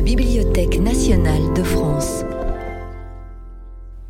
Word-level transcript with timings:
la 0.00 0.06
Bibliothèque 0.06 0.80
nationale 0.80 1.52
de 1.54 1.62
France. 1.62 2.24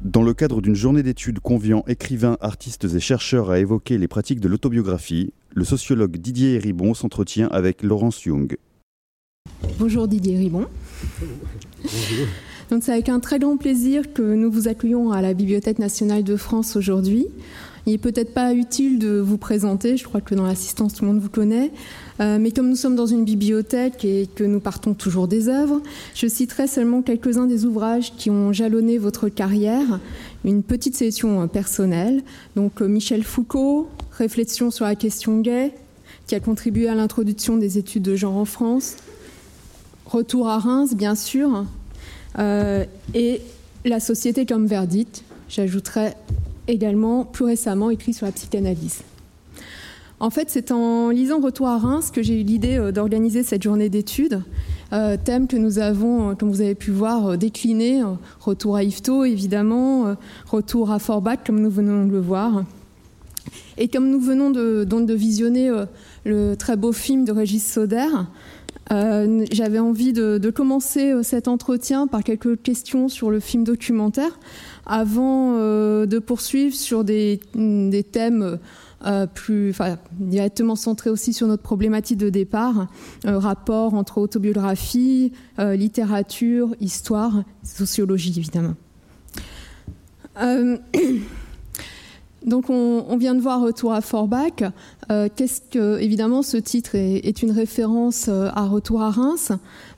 Dans 0.02 0.22
le 0.22 0.34
cadre 0.34 0.60
d'une 0.60 0.76
journée 0.76 1.02
d'études 1.02 1.40
conviant 1.40 1.82
écrivains, 1.88 2.36
artistes 2.40 2.84
et 2.84 3.00
chercheurs 3.00 3.50
à 3.50 3.58
évoquer 3.58 3.98
les 3.98 4.06
pratiques 4.06 4.38
de 4.38 4.46
l'autobiographie, 4.46 5.32
le 5.52 5.64
sociologue 5.64 6.16
Didier 6.16 6.58
Ribon 6.58 6.94
s'entretient 6.94 7.48
avec 7.48 7.82
Laurence 7.82 8.24
Young. 8.24 8.56
Bonjour 9.80 10.06
Didier 10.06 10.38
Ribon. 10.38 10.66
Bonjour. 11.82 12.26
Donc 12.70 12.84
c'est 12.84 12.92
avec 12.92 13.08
un 13.08 13.18
très 13.18 13.40
grand 13.40 13.56
plaisir 13.56 14.12
que 14.12 14.22
nous 14.22 14.52
vous 14.52 14.68
accueillons 14.68 15.10
à 15.10 15.20
la 15.20 15.34
Bibliothèque 15.34 15.80
nationale 15.80 16.22
de 16.22 16.36
France 16.36 16.76
aujourd'hui. 16.76 17.26
Il 17.86 17.92
n'est 17.92 17.98
peut-être 17.98 18.34
pas 18.34 18.52
utile 18.52 18.98
de 18.98 19.18
vous 19.18 19.38
présenter, 19.38 19.96
je 19.96 20.04
crois 20.04 20.20
que 20.20 20.34
dans 20.34 20.46
l'assistance 20.46 20.94
tout 20.94 21.04
le 21.04 21.12
monde 21.12 21.20
vous 21.20 21.30
connaît, 21.30 21.70
euh, 22.20 22.38
mais 22.38 22.50
comme 22.50 22.68
nous 22.68 22.76
sommes 22.76 22.96
dans 22.96 23.06
une 23.06 23.24
bibliothèque 23.24 24.04
et 24.04 24.28
que 24.34 24.44
nous 24.44 24.60
partons 24.60 24.94
toujours 24.94 25.28
des 25.28 25.48
œuvres, 25.48 25.80
je 26.14 26.26
citerai 26.26 26.66
seulement 26.66 27.02
quelques-uns 27.02 27.46
des 27.46 27.64
ouvrages 27.64 28.12
qui 28.16 28.30
ont 28.30 28.52
jalonné 28.52 28.98
votre 28.98 29.28
carrière, 29.28 30.00
une 30.44 30.62
petite 30.62 30.94
sélection 30.94 31.48
personnelle. 31.48 32.22
Donc 32.56 32.82
euh, 32.82 32.86
Michel 32.86 33.22
Foucault, 33.22 33.88
Réflexion 34.12 34.70
sur 34.70 34.84
la 34.84 34.94
question 34.94 35.40
gay, 35.40 35.72
qui 36.26 36.34
a 36.34 36.40
contribué 36.40 36.88
à 36.88 36.94
l'introduction 36.94 37.56
des 37.56 37.78
études 37.78 38.02
de 38.02 38.16
genre 38.16 38.36
en 38.36 38.44
France, 38.44 38.96
Retour 40.06 40.48
à 40.48 40.58
Reims, 40.58 40.94
bien 40.94 41.14
sûr, 41.14 41.64
euh, 42.38 42.84
et 43.14 43.40
La 43.84 44.00
société 44.00 44.44
comme 44.44 44.66
verdict. 44.66 45.22
J'ajouterai 45.48 46.12
également 46.70 47.24
plus 47.24 47.44
récemment 47.44 47.90
écrit 47.90 48.12
sur 48.12 48.26
la 48.26 48.32
psychanalyse. 48.32 49.02
En 50.18 50.28
fait, 50.28 50.48
c'est 50.50 50.70
en 50.70 51.08
lisant 51.08 51.40
Retour 51.40 51.68
à 51.68 51.78
Reims 51.78 52.10
que 52.10 52.22
j'ai 52.22 52.40
eu 52.40 52.44
l'idée 52.44 52.76
euh, 52.76 52.92
d'organiser 52.92 53.42
cette 53.42 53.62
journée 53.62 53.88
d'études, 53.88 54.42
euh, 54.92 55.16
thème 55.22 55.46
que 55.46 55.56
nous 55.56 55.78
avons, 55.78 56.34
comme 56.34 56.50
vous 56.50 56.60
avez 56.60 56.74
pu 56.74 56.90
voir, 56.90 57.38
décliné. 57.38 58.02
Retour 58.40 58.76
à 58.76 58.82
Yvetot, 58.82 59.24
évidemment, 59.24 60.16
retour 60.46 60.90
à 60.90 60.98
Forbach, 60.98 61.38
comme 61.46 61.60
nous 61.60 61.70
venons 61.70 62.06
de 62.06 62.12
le 62.12 62.20
voir. 62.20 62.64
Et 63.78 63.88
comme 63.88 64.10
nous 64.10 64.20
venons 64.20 64.50
de, 64.50 65.14
visionner 65.14 65.70
le 66.24 66.54
très 66.54 66.76
beau 66.76 66.92
film 66.92 67.24
de 67.24 67.32
Régis 67.32 67.64
Sauder, 67.64 68.08
euh, 68.92 69.46
j'avais 69.52 69.78
envie 69.78 70.12
de, 70.12 70.50
commencer 70.50 71.12
euh, 71.12 71.22
cet 71.22 71.46
entretien 71.46 72.08
par 72.08 72.24
quelques 72.24 72.60
questions 72.60 73.08
sur 73.08 73.30
le 73.30 73.38
film 73.38 73.62
documentaire 73.62 74.38
avant 74.90 75.54
euh, 75.56 76.04
de 76.04 76.18
poursuivre 76.18 76.74
sur 76.74 77.04
des, 77.04 77.40
thèmes 78.12 78.58
plus 79.34 79.74
directement 80.12 80.76
centrés 80.76 81.08
aussi 81.08 81.32
sur 81.32 81.46
notre 81.46 81.62
problématique 81.62 82.18
de 82.18 82.28
départ, 82.28 82.88
rapport 83.24 83.94
entre 83.94 84.18
autobiographie, 84.18 85.32
littérature, 85.58 86.74
histoire, 86.80 87.44
sociologie 87.62 88.34
évidemment. 88.36 88.74
Donc 92.46 92.70
on, 92.70 93.16
vient 93.18 93.34
de 93.34 93.40
voir 93.40 93.60
Retour 93.60 93.92
à 93.92 94.00
Forbach. 94.00 94.62
Euh, 95.10 95.28
qu'est-ce 95.34 95.60
que, 95.60 95.98
évidemment, 96.00 96.42
ce 96.42 96.56
titre 96.56 96.94
est, 96.94 97.42
une 97.42 97.50
référence 97.50 98.26
euh, 98.28 98.48
à 98.54 98.66
Retour 98.66 99.02
à 99.02 99.10
Reims. 99.10 99.52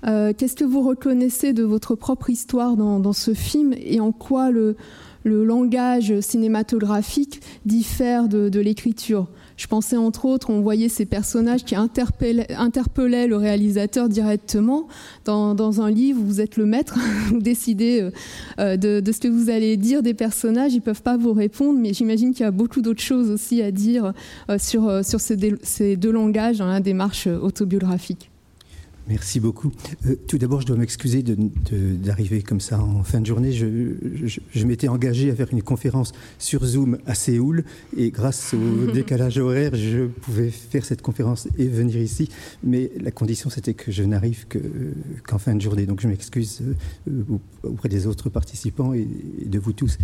Euh, 0.07 0.33
qu'est-ce 0.37 0.57
que 0.57 0.65
vous 0.65 0.83
reconnaissez 0.83 1.53
de 1.53 1.63
votre 1.63 1.95
propre 1.95 2.31
histoire 2.31 2.77
dans, 2.77 3.13
ce 3.13 3.35
film 3.35 3.75
et 3.77 4.01
en 4.01 4.11
quoi 4.11 4.51
le, 4.51 4.77
langage 5.25 6.19
cinématographique 6.21 7.41
diffère 7.65 8.29
de 8.29 8.61
l'écriture? 8.61 9.29
Je 9.57 9.67
pensais 9.67 9.97
entre 9.97 10.25
autres, 10.25 10.51
on 10.51 10.61
voyait 10.61 10.89
ces 10.89 11.07
personnages 11.07 11.65
qui 11.65 11.75
interpellaient, 11.75 13.27
le 13.27 13.37
réalisateur 13.37 14.09
directement. 14.09 14.89
Dans, 15.25 15.81
un 15.81 15.91
livre, 15.91 16.21
vous 16.23 16.41
êtes 16.41 16.57
le 16.57 16.67
maître, 16.67 16.99
vous 17.29 17.41
décidez 17.41 18.01
euh, 18.01 18.11
euh, 18.59 18.77
de, 18.77 19.13
ce 19.13 19.21
que 19.21 19.29
vous 19.29 19.51
allez 19.51 19.77
dire 19.77 20.03
des 20.03 20.15
personnages, 20.15 20.73
ils 20.73 20.79
ne 20.79 20.83
peuvent 20.83 21.03
pas 21.03 21.17
vous 21.17 21.33
répondre, 21.33 21.79
mais 21.79 21.93
j'imagine 21.93 22.33
qu'il 22.33 22.45
y 22.45 22.49
a 22.49 22.51
beaucoup 22.51 22.83
d'autres 22.83 23.03
choses 23.03 23.31
aussi 23.31 23.63
à 23.63 23.71
dire 23.71 24.13
euh, 24.51 24.59
sur, 24.59 25.05
sur 25.05 25.21
ces, 25.21 25.97
deux 25.97 26.11
langages 26.11 26.59
dans 26.59 26.67
la 26.67 26.81
démarche 26.81 27.27
autobiographique. 27.27 28.32
Merci 29.09 29.41
beaucoup. 29.41 29.73
Euh, 30.07 30.15
tout 30.29 30.39
d'abord, 30.39 30.61
je 30.61 30.67
dois 30.67 30.77
m'excuser 30.77 31.25
d'arriver 31.25 32.43
comme 32.43 32.61
ça 32.61 32.81
en 32.81 33.03
fin 33.03 33.21
de 33.21 33.27
journée. 33.27 33.53
Je, 33.53 34.65
m'étais 34.65 34.87
engagé 34.87 35.31
à 35.31 35.35
faire 35.35 35.49
une 35.51 35.63
conférence 35.63 36.13
sur 36.39 36.65
Zoom 36.65 36.99
à 37.07 37.15
Séoul 37.15 37.65
et 37.97 38.11
grâce 38.11 38.55
au 38.55 38.91
décalage 38.93 39.39
horaire, 39.39 39.75
je 39.75 40.07
pouvais 40.07 40.51
faire 40.51 40.85
cette 40.85 41.03
conférence 41.03 41.49
et 41.59 41.67
venir 41.67 42.01
ici. 42.01 42.29
Mais 42.63 42.93
la 43.01 43.11
condition, 43.11 43.51
c'était 43.51 43.75
que 43.75 43.91
je 43.91 44.05
n'arrive 44.05 44.47
qu'en 45.27 45.39
fin 45.39 45.55
de 45.55 45.61
journée. 45.61 45.85
Donc, 45.85 46.01
je 46.01 46.07
m'excuse 46.07 46.63
euh, 47.09 47.23
auprès 47.65 47.89
des 47.89 48.07
autres 48.07 48.31
participants 48.31 48.95
et, 48.95 49.07
de 49.45 49.59
vous 49.59 49.73
tous. 49.73 49.99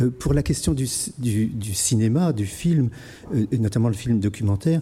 Euh, 0.00 0.10
pour 0.10 0.32
la 0.32 0.44
question 0.44 0.74
du, 0.74 0.86
cinéma, 0.86 2.32
du 2.32 2.46
film, 2.46 2.88
notamment 3.58 3.88
le 3.88 3.94
film 3.94 4.20
documentaire, 4.20 4.80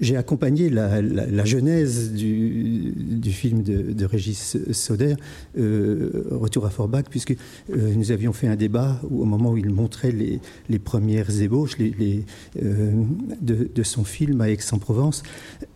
j'ai 0.00 0.16
accompagné 0.16 0.70
la, 0.70 1.02
la 1.02 1.44
genèse 1.44 2.12
du 2.12 2.94
du 3.00 3.32
film 3.32 3.62
de, 3.62 4.04
Régis 4.04 4.56
Soder, 4.72 5.14
euh, 5.58 6.24
Retour 6.30 6.66
à 6.66 6.70
Forbach, 6.70 7.04
puisque 7.08 7.32
euh, 7.32 7.94
nous 7.94 8.12
avions 8.12 8.32
fait 8.32 8.46
un 8.46 8.56
débat 8.56 9.00
au 9.10 9.24
moment 9.24 9.52
où 9.52 9.56
il 9.56 9.70
montrait 9.70 10.12
les, 10.12 10.78
premières 10.78 11.40
ébauches 11.40 11.76
euh, 11.80 12.92
de, 13.40 13.82
son 13.82 14.04
film 14.04 14.40
à 14.40 14.50
Aix-en-Provence. 14.50 15.22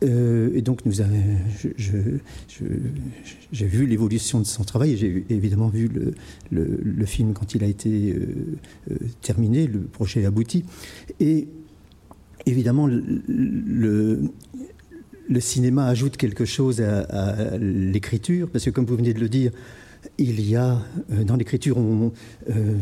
et 0.03 0.63
donc, 0.63 0.85
nous 0.87 0.95
j'ai 3.53 3.67
vu 3.67 3.87
l'évolution 3.87 4.41
de 4.41 4.45
son 4.45 4.65
travail 4.65 4.93
et 4.93 4.97
j'ai 4.97 5.25
évidemment 5.31 5.69
vu 5.69 5.91
le, 6.51 7.07
film 7.07 7.35
quand 7.35 7.55
il 7.55 7.63
a 7.63 7.67
été 7.67 8.17
terminé, 9.21 9.67
le 9.67 9.81
projet 9.81 10.25
abouti. 10.25 10.65
Et 11.21 11.49
évidemment, 12.47 12.89
le, 12.89 14.21
le 15.29 15.41
cinéma 15.41 15.87
ajoute 15.87 16.17
quelque 16.17 16.45
chose 16.45 16.81
à, 16.81 17.57
l'écriture, 17.59 18.49
parce 18.51 18.65
que 18.65 18.71
comme 18.71 18.85
vous 18.85 18.97
venez 18.97 19.15
de 19.15 19.21
le 19.21 19.29
dire, 19.29 19.51
il 20.19 20.41
y 20.49 20.57
a 20.57 20.79
euh, 21.13 21.25
dans 21.25 21.37
l'écriture, 21.37 21.79
euh, 21.79 22.75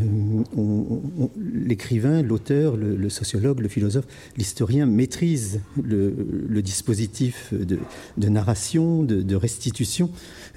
l'écrivain, 1.36 2.22
l'auteur, 2.22 2.76
le, 2.76 3.08
sociologue, 3.08 3.60
le 3.60 3.68
philosophe, 3.68 4.06
l'historien 4.36 4.86
maîtrise 4.86 5.60
le, 5.82 6.12
dispositif 6.62 7.52
de, 7.52 8.28
narration, 8.28 9.02
de, 9.02 9.34
restitution, 9.34 10.10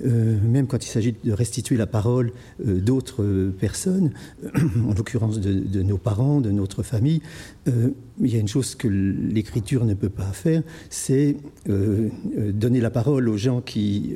euh, 0.06 0.38
même 0.42 0.68
quand 0.68 0.86
il 0.86 0.90
s'agit 0.90 1.16
de 1.24 1.32
restituer 1.32 1.78
la 1.78 1.88
parole 1.88 2.32
d'autres 2.64 3.52
personnes, 3.60 4.12
en 4.88 4.94
l'occurrence 4.94 5.40
de, 5.40 5.82
nos 5.82 5.98
parents, 5.98 6.42
de 6.42 6.52
notre 6.52 6.84
famille. 6.84 7.22
il 7.68 8.28
y 8.28 8.36
a 8.36 8.40
une 8.40 8.48
chose 8.48 8.76
que 8.76 8.88
l'écriture 8.88 9.86
ne 9.86 9.94
peut 9.94 10.10
pas 10.10 10.32
faire, 10.32 10.62
c'est 10.90 11.38
donner 11.68 12.80
la 12.80 12.90
parole 12.90 13.28
aux 13.30 13.38
gens 13.38 13.62
qui, 13.62 14.14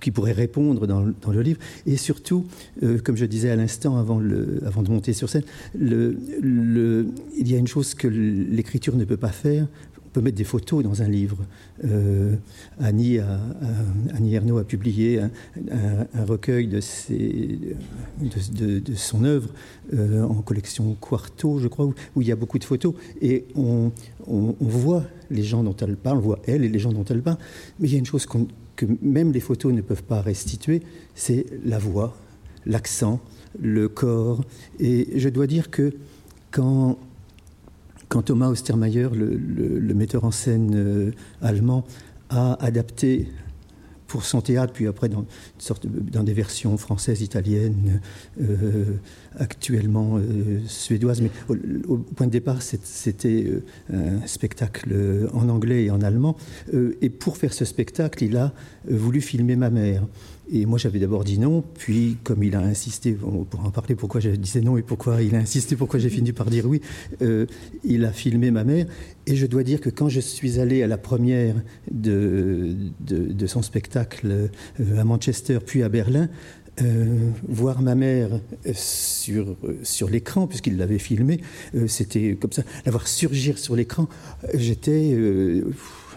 qui 0.00 0.10
pourraient 0.10 0.32
répondre 0.32 0.49
dans, 0.52 1.32
le 1.32 1.42
livre. 1.42 1.60
Et 1.86 1.96
surtout, 1.96 2.46
euh, 2.82 2.98
comme 2.98 3.16
je 3.16 3.24
disais 3.24 3.50
à 3.50 3.56
l'instant 3.56 3.96
avant, 3.96 4.20
avant 4.66 4.82
de 4.82 4.90
monter 4.90 5.12
sur 5.12 5.28
scène, 5.28 5.44
il 5.80 7.06
y 7.38 7.54
a 7.54 7.58
une 7.58 7.66
chose 7.66 7.94
que 7.94 8.08
l'écriture 8.08 8.96
ne 8.96 9.04
peut 9.04 9.16
pas 9.16 9.32
faire. 9.32 9.66
On 10.10 10.12
peut 10.12 10.22
mettre 10.22 10.38
des 10.38 10.44
photos 10.44 10.82
dans 10.82 11.02
un 11.02 11.08
livre. 11.08 11.38
Euh, 11.84 12.34
Annie, 12.80 13.20
a, 13.20 13.38
a 14.12 14.64
publié 14.64 15.20
un, 15.20 15.30
recueil 16.24 16.66
de, 16.66 16.80
son 18.96 19.22
œuvre 19.22 19.50
euh, 19.94 20.24
en 20.24 20.42
collection 20.42 20.96
Quarto, 21.00 21.60
je 21.60 21.68
crois, 21.68 21.86
où, 21.86 22.22
il 22.22 22.26
y 22.26 22.32
a 22.32 22.36
beaucoup 22.36 22.58
de 22.58 22.64
photos. 22.64 22.92
Et 23.22 23.44
on, 23.54 23.92
on, 24.26 24.56
voit 24.58 25.04
les 25.30 25.44
gens 25.44 25.62
dont 25.62 25.76
elle 25.80 25.96
parle, 25.96 26.18
on 26.18 26.22
voit 26.22 26.40
elle 26.44 26.64
et 26.64 26.68
les 26.68 26.80
gens 26.80 26.92
dont 26.92 27.04
elle 27.04 27.22
parle. 27.22 27.38
Mais 27.78 27.86
il 27.86 27.92
y 27.92 27.94
a 27.94 27.98
une 28.00 28.06
chose 28.06 28.26
qu'on 28.26 28.48
même 29.00 29.32
les 29.32 29.40
photos 29.40 29.72
ne 29.72 29.80
peuvent 29.80 30.02
pas 30.02 30.20
restituer, 30.20 30.82
c'est 31.14 31.46
la 31.64 31.78
voix, 31.78 32.16
l'accent, 32.66 33.20
le 33.60 33.88
corps. 33.88 34.44
Et 34.78 35.08
je 35.18 35.28
dois 35.28 35.46
dire 35.46 35.70
que 35.70 35.92
quand, 36.50 36.98
quand 38.08 38.22
Thomas 38.22 38.48
Ostermayer, 38.48 39.08
le, 39.12 39.94
metteur 39.94 40.24
en 40.24 40.30
scène 40.30 40.72
euh, 40.74 41.10
allemand, 41.42 41.84
a 42.28 42.54
adapté 42.64 43.28
pour 44.06 44.24
son 44.24 44.40
théâtre, 44.40 44.72
puis 44.72 44.88
après 44.88 45.08
dans 45.08 46.24
des 46.24 46.32
versions 46.32 46.76
françaises, 46.76 47.22
italiennes, 47.22 48.00
euh, 48.40 48.96
actuellement 49.38 50.18
suédoise, 50.66 51.20
mais 51.20 51.30
au, 51.48 51.98
point 51.98 52.26
de 52.26 52.32
départ, 52.32 52.62
c'était 52.62 53.46
un 53.92 54.26
spectacle 54.26 54.94
en 55.32 55.48
anglais 55.48 55.84
et 55.84 55.90
en 55.90 56.00
allemand. 56.00 56.36
et 57.00 57.10
pour 57.10 57.36
faire 57.36 57.52
ce 57.52 57.64
spectacle, 57.64 58.24
il 58.24 58.36
a 58.36 58.52
voulu 58.88 59.20
filmer 59.20 59.56
ma 59.56 59.70
mère. 59.70 60.02
Et 60.52 60.66
moi, 60.66 60.78
j'avais 60.78 60.98
d'abord 60.98 61.22
dit 61.22 61.38
non, 61.38 61.62
puis 61.78 62.16
comme 62.24 62.42
il 62.42 62.56
a 62.56 62.60
insisté, 62.60 63.16
on 63.22 63.44
pourra 63.44 63.68
en 63.68 63.70
parler 63.70 63.94
pourquoi 63.94 64.20
je 64.20 64.30
disais 64.30 64.60
non 64.60 64.76
et 64.76 64.82
pourquoi 64.82 65.22
il 65.22 65.36
a 65.36 65.38
insisté, 65.38 65.76
pourquoi 65.76 66.00
j'ai 66.00 66.10
fini 66.10 66.32
par 66.32 66.50
dire 66.50 66.66
oui, 66.66 66.80
euh, 67.22 67.46
il 67.84 68.04
a 68.04 68.12
filmé 68.12 68.50
ma 68.50 68.64
mère. 68.64 68.86
Et 69.26 69.36
je 69.36 69.46
dois 69.46 69.62
dire 69.62 69.80
que 69.80 69.90
quand 69.90 70.08
je 70.08 70.18
suis 70.18 70.58
allé 70.58 70.82
à 70.82 70.88
la 70.88 70.98
première 70.98 71.54
de, 71.92 72.74
de, 73.00 73.46
son 73.46 73.62
spectacle 73.62 74.50
euh, 74.80 75.00
à 75.00 75.04
Manchester, 75.04 75.58
puis 75.64 75.84
à 75.84 75.88
Berlin, 75.88 76.28
euh, 76.82 77.30
voir 77.48 77.82
ma 77.82 77.94
mère 77.94 78.30
sur, 78.74 79.56
sur 79.82 80.08
l'écran, 80.08 80.46
puisqu'il 80.46 80.76
l'avait 80.76 80.98
filmé, 80.98 81.40
c'était 81.86 82.36
comme 82.40 82.52
ça, 82.52 82.62
la 82.84 82.90
voir 82.90 83.06
surgir 83.06 83.58
sur 83.58 83.76
l'écran, 83.76 84.08
j'étais 84.54 85.16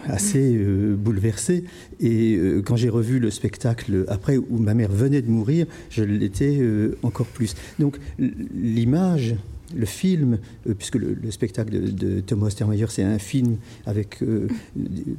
assez 0.08 0.56
euh, 0.56 0.96
bouleversé. 0.96 1.64
Et 2.00 2.36
euh, 2.36 2.62
quand 2.62 2.76
j'ai 2.76 2.90
revu 2.90 3.20
le 3.20 3.32
spectacle 3.32 4.06
après, 4.08 4.38
où 4.38 4.58
ma 4.58 4.74
mère 4.74 4.92
venait 4.92 5.22
de 5.22 5.30
mourir, 5.30 5.66
je 5.90 6.04
l'étais 6.04 6.58
euh, 6.60 6.98
encore 7.04 7.28
plus. 7.28 7.56
Donc 7.80 7.98
l'image, 8.20 9.36
le 9.76 9.86
film, 9.86 10.40
puisque 10.78 10.96
le, 10.96 11.32
spectacle 11.32 11.94
de, 11.94 12.20
Thomas 12.22 12.48
Ostermeyer, 12.48 12.86
c'est 12.90 13.04
un 13.04 13.20
film 13.20 13.58
avec. 13.86 14.20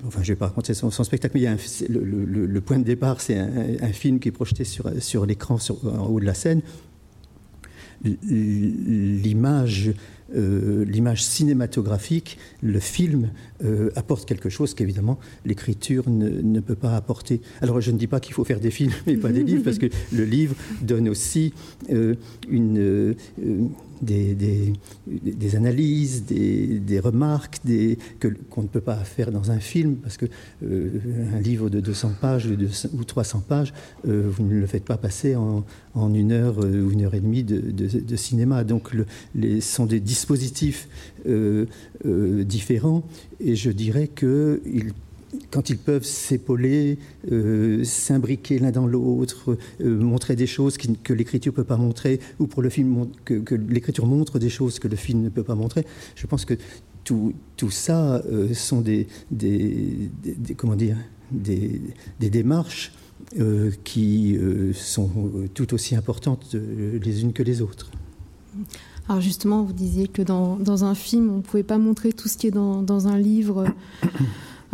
enfin, 0.07 0.21
je 0.23 0.31
ne 0.31 0.35
vais 0.35 0.37
pas 0.37 0.47
raconter 0.47 0.75
son, 0.75 0.91
spectacle, 0.91 1.33
mais 1.35 1.41
il 1.41 1.45
y 1.45 1.47
a 1.47 1.57
le, 1.89 2.61
point 2.61 2.79
de 2.79 2.85
départ, 2.85 3.21
c'est 3.21 3.39
un, 3.39 3.93
film 3.93 4.19
qui 4.19 4.29
est 4.29 4.33
projeté 4.33 4.65
sur, 4.65 4.91
sur 5.01 5.27
l'écran 5.27 5.59
en 5.85 6.07
haut 6.07 6.21
de 6.21 6.27
la 6.27 6.35
scène. 6.35 6.63
L'image 8.03 9.95
euh, 10.35 10.85
l'image 10.87 11.23
cinématographique, 11.23 12.39
le 12.63 12.81
film 12.81 13.31
euh, 13.65 13.91
apporte 13.95 14.27
quelque 14.27 14.49
chose 14.49 14.75
qu'évidemment 14.75 15.19
l'écriture 15.45 16.09
ne, 16.09 16.61
peut 16.61 16.75
pas 16.75 16.97
apporter. 16.97 17.41
Alors 17.61 17.81
je 17.81 17.91
ne 17.91 17.99
dis 17.99 18.07
pas 18.07 18.21
qu'il 18.21 18.35
faut 18.35 18.45
faire 18.45 18.61
des 18.61 18.71
films 18.71 18.93
mais 19.07 19.17
pas 19.17 19.31
des 19.31 19.43
livres, 19.43 19.63
parce 19.63 19.79
que 19.79 19.87
le 20.13 20.25
livre 20.25 20.55
donne 20.83 21.09
aussi 21.09 21.53
euh, 21.91 22.15
une, 22.49 23.15
des, 24.03 24.73
des, 25.07 25.57
analyses, 25.57 26.25
des, 26.25 27.01
remarques 27.01 27.61
qu'on 28.51 28.63
ne 28.63 28.69
peut 28.69 28.81
pas 28.81 28.97
faire 28.97 29.33
dans 29.33 29.51
un 29.51 29.59
film, 29.59 29.97
parce 29.97 30.17
que 30.17 30.27
euh, 30.65 30.91
un 31.35 31.41
livre 31.41 31.69
de 31.69 31.81
200 31.81 32.13
pages 32.21 32.49
ou 32.93 33.05
300 33.05 33.43
pages, 33.47 33.73
euh, 34.07 34.25
vous 34.27 34.45
ne 34.45 34.61
le 34.61 34.67
faites 34.67 34.85
pas 34.85 34.97
passer 34.97 35.37
en, 35.37 35.65
une 36.15 36.33
heure 36.33 36.65
euh, 36.65 36.83
ou 36.83 36.93
une 36.93 37.05
heure 37.05 37.15
et 37.15 37.21
demie 37.21 37.45
de, 37.45 38.17
cinéma. 38.17 38.65
Donc 38.65 38.93
le, 38.93 39.07
les, 39.35 39.61
sont 39.61 39.87
des 39.87 40.01
dispositifs 40.01 40.89
différents, 41.25 43.03
et 43.41 43.57
je 43.57 43.71
dirais 43.71 44.09
qu'ils 44.09 44.93
quand 45.51 45.71
ils 45.71 45.79
peuvent 45.79 46.05
s'épauler, 46.05 46.99
euh, 47.31 47.85
s'imbriquer 47.85 48.59
l'un 48.59 48.71
dans 48.71 48.87
l'autre, 48.87 49.57
euh, 49.81 49.99
montrer 49.99 50.37
des 50.37 50.47
choses 50.47 50.77
que 50.77 51.13
l'écriture 51.13 51.53
ne 51.53 51.57
peut 51.57 51.65
pas 51.65 51.77
montrer, 51.77 52.21
ou 52.39 52.47
pour 52.47 52.63
le 52.63 52.71
film 52.71 53.09
que, 53.25 53.55
l'écriture 53.55 54.07
montre 54.07 54.39
des 54.39 54.51
choses 54.51 54.79
que 54.79 54.89
le 54.89 54.97
film 54.97 55.23
ne 55.23 55.29
peut 55.29 55.43
pas 55.43 55.55
montrer, 55.55 55.85
je 56.17 56.27
pense 56.27 56.45
que 56.45 56.55
tout, 57.05 57.35
ça 57.71 58.17
euh, 58.27 58.55
sont 58.55 58.81
des, 58.81 59.07
comment 60.57 60.77
dire, 60.77 60.97
des 61.31 61.81
démarches 62.19 62.93
qui 63.85 64.39
sont 64.75 65.11
tout 65.55 65.73
aussi 65.75 65.97
importantes 65.97 66.55
les 66.55 67.23
unes 67.23 67.33
que 67.33 67.43
les 67.43 67.63
autres. 67.63 67.91
Alors 69.09 69.21
justement, 69.21 69.63
vous 69.63 69.73
disiez 69.73 70.09
que 70.09 70.23
dans, 70.23 70.57
dans 70.57 70.85
un 70.85 70.95
film, 70.95 71.31
on 71.31 71.37
ne 71.37 71.43
pouvait 71.43 71.63
pas 71.63 71.79
montrer 71.79 72.13
tout 72.13 72.29
ce 72.29 72.39
qui 72.39 72.47
est 72.47 72.53
dans, 72.53 72.83
dans 72.83 73.09
un 73.09 73.19
livre. 73.19 73.67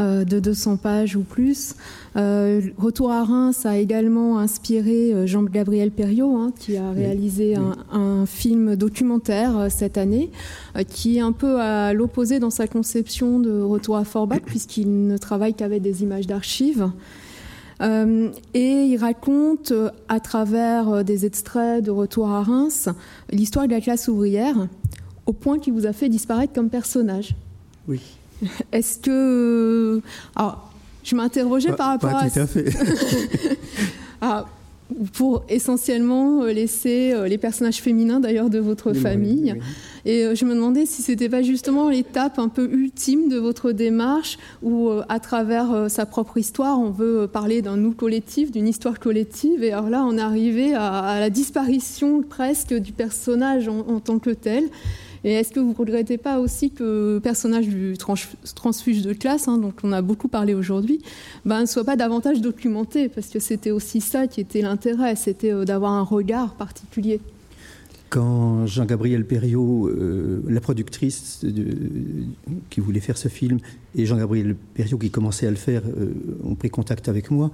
Euh, 0.00 0.24
de 0.24 0.40
200 0.40 0.78
pages 0.78 1.14
ou 1.14 1.22
plus. 1.22 1.74
Euh, 2.16 2.62
Retour 2.78 3.10
à 3.10 3.22
Reims 3.22 3.66
a 3.66 3.76
également 3.76 4.38
inspiré 4.38 5.12
euh, 5.12 5.26
Jean-Gabriel 5.26 5.90
Perriot, 5.90 6.36
hein, 6.36 6.52
qui 6.58 6.78
a 6.78 6.90
réalisé 6.92 7.54
Un, 7.92 8.24
film 8.24 8.76
documentaire 8.76 9.66
cette 9.68 9.98
année, 9.98 10.30
qui 10.88 11.18
est 11.18 11.20
un 11.20 11.32
peu 11.32 11.60
à 11.60 11.92
l'opposé 11.92 12.38
dans 12.38 12.50
sa 12.50 12.66
conception 12.66 13.40
de 13.40 13.60
Retour 13.60 13.96
à 13.96 14.04
Forbach, 14.04 14.42
puisqu'il 14.46 15.06
ne 15.06 15.18
travaille 15.18 15.54
qu'avec 15.54 15.82
des 15.82 16.02
images 16.02 16.26
d'archives. 16.26 16.90
Et 17.80 18.84
il 18.84 18.96
raconte 18.98 19.72
à 20.08 20.20
travers 20.20 21.04
des 21.04 21.24
extraits 21.24 21.82
de 21.82 21.90
Retour 21.90 22.28
à 22.28 22.42
Reims 22.42 22.88
l'histoire 23.30 23.66
de 23.66 23.72
la 23.72 23.80
classe 23.80 24.08
ouvrière, 24.08 24.68
au 25.26 25.32
point 25.32 25.58
qu'il 25.58 25.72
vous 25.72 25.86
a 25.86 25.92
fait 25.92 26.08
disparaître 26.08 26.52
comme 26.52 26.70
personnage. 26.70 27.34
Oui. 27.88 28.00
Est-ce 28.72 28.98
que. 28.98 30.00
Alors, 30.36 30.70
je 31.04 31.14
m'interrogeais 31.14 31.72
par 31.72 31.88
rapport 31.88 32.10
pas 32.10 32.30
tout 32.30 32.38
à, 32.38 32.46
fait. 32.46 32.64
ah, 34.20 34.46
pour 35.12 35.44
essentiellement 35.48 36.42
euh, 36.42 36.52
laisser 36.52 37.12
euh, 37.12 37.28
les 37.28 37.38
personnages 37.38 37.80
féminins 37.80 38.20
d'ailleurs 38.20 38.50
de 38.50 38.58
votre 38.58 38.92
famille. 38.92 39.54
Et 40.04 40.24
euh, 40.24 40.34
je 40.34 40.44
me 40.44 40.54
demandais 40.54 40.86
si 40.86 41.02
c'était 41.02 41.28
pas 41.28 41.42
justement 41.42 41.88
l'étape 41.88 42.38
un 42.38 42.48
peu 42.48 42.68
ultime 42.70 43.28
de 43.28 43.36
votre 43.36 43.72
démarche 43.72 44.38
où 44.62 44.90
à 45.08 45.20
travers 45.20 45.90
sa 45.90 46.06
propre 46.06 46.38
histoire, 46.38 46.78
on 46.78 46.90
veut 46.90 47.26
parler 47.26 47.62
d'un 47.62 47.76
nous 47.76 47.92
collectif, 47.92 48.50
d'une 48.50 48.68
histoire 48.68 48.98
collective. 48.98 49.62
Et 49.62 49.72
alors 49.72 49.90
là, 49.90 50.04
on 50.04 50.16
est 50.16 50.22
arrivé 50.22 50.74
à, 50.74 51.18
la 51.20 51.30
disparition 51.30 52.22
presque 52.22 52.74
du 52.74 52.92
personnage 52.92 53.68
en 53.68 54.00
tant 54.00 54.18
que 54.18 54.30
tel. 54.30 54.64
Et 55.24 55.32
est-ce 55.32 55.52
que 55.52 55.60
vous 55.60 55.70
ne 55.70 55.76
regrettez 55.76 56.18
pas 56.18 56.38
aussi 56.38 56.70
que 56.70 57.14
le 57.14 57.20
personnage 57.20 57.68
du 57.68 57.96
transfuge 57.98 59.02
de 59.02 59.12
classe, 59.12 59.48
hein, 59.48 59.58
dont 59.58 59.74
on 59.82 59.92
a 59.92 60.00
beaucoup 60.00 60.28
parlé 60.28 60.54
aujourd'hui, 60.54 61.00
ben, 61.44 61.62
ne 61.62 61.66
soit 61.66 61.84
pas 61.84 61.96
davantage 61.96 62.40
documenté 62.40 63.08
Parce 63.08 63.28
que 63.28 63.38
c'était 63.38 63.70
aussi 63.70 64.00
ça 64.00 64.26
qui 64.26 64.40
était 64.40 64.62
l'intérêt, 64.62 65.16
c'était 65.16 65.52
euh, 65.52 65.64
d'avoir 65.64 65.92
un 65.92 66.02
regard 66.02 66.54
particulier. 66.54 67.20
Quand 68.08 68.66
Jean-Gabriel 68.66 69.24
Perriot, 69.24 69.88
euh, 69.88 70.42
la 70.48 70.60
productrice 70.60 71.44
qui 72.68 72.80
voulait 72.80 73.00
faire 73.00 73.16
ce 73.16 73.28
film, 73.28 73.58
et 73.94 74.06
Jean-Gabriel 74.06 74.56
Perriot 74.74 74.98
qui 74.98 75.10
commençait 75.10 75.46
à 75.46 75.50
le 75.50 75.56
faire, 75.56 75.82
euh, 75.86 76.12
ont 76.42 76.56
pris 76.56 76.70
contact 76.70 77.08
avec 77.08 77.30
moi, 77.30 77.52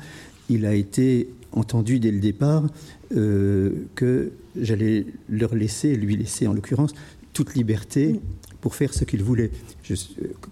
il 0.49 0.65
a 0.65 0.75
été 0.75 1.29
entendu 1.53 1.99
dès 1.99 2.13
le 2.13 2.21
départ 2.21 2.65
que 3.11 4.33
j'allais 4.61 5.07
leur 5.29 5.55
laisser, 5.55 5.97
lui 5.97 6.17
laisser 6.17 6.47
en 6.47 6.53
l'occurrence, 6.53 6.93
toute 7.37 7.55
liberté 7.55 8.19
pour 8.63 8.75
faire 8.75 8.95
ce 8.95 9.05
qu'il 9.05 9.23
voulait. 9.23 9.51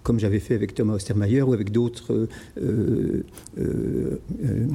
comme 0.03 0.19
j'avais 0.19 0.39
fait 0.39 0.53
avec 0.53 0.75
Thomas 0.75 0.93
Ostermeyer 0.93 1.41
ou 1.41 1.51
avec 1.51 1.71
d'autres 1.71 2.13
euh, 2.13 3.23
euh, 3.57 4.19
euh, 4.39 4.67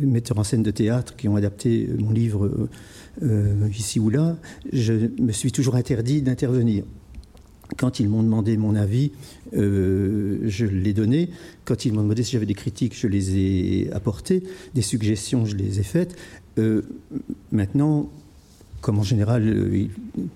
metteurs 0.00 0.38
en 0.38 0.44
scène 0.44 0.62
de 0.62 0.70
théâtre 0.70 1.16
qui 1.16 1.26
ont 1.26 1.34
adapté 1.34 1.88
mon 1.98 2.12
livre 2.12 2.68
ici 3.68 3.98
ou 3.98 4.10
là, 4.10 4.38
je 4.72 4.92
me 5.20 5.32
suis 5.32 5.50
toujours 5.50 5.74
interdit 5.74 6.22
d'intervenir. 6.22 6.84
Quand 7.76 7.98
ils 7.98 8.08
m'ont 8.08 8.22
demandé 8.22 8.56
mon 8.56 8.76
avis, 8.76 9.10
je 9.52 10.64
l'ai 10.64 10.92
donné. 10.92 11.30
Quand 11.64 11.84
ils 11.84 11.92
m'ont 11.92 12.02
demandé 12.02 12.22
si 12.22 12.32
j'avais 12.32 12.46
des 12.46 12.54
critiques, 12.54 12.96
je 12.96 13.08
les 13.08 13.38
ai 13.38 13.92
apportées. 13.92 14.44
Des 14.74 14.82
suggestions, 14.82 15.46
je 15.46 15.56
les 15.56 15.80
ai 15.80 15.82
faites. 15.82 16.16
maintenant, 17.50 18.08
comme 18.80 18.98
en 18.98 19.02
général, 19.02 19.46
euh, 19.46 19.76
il 19.76 19.90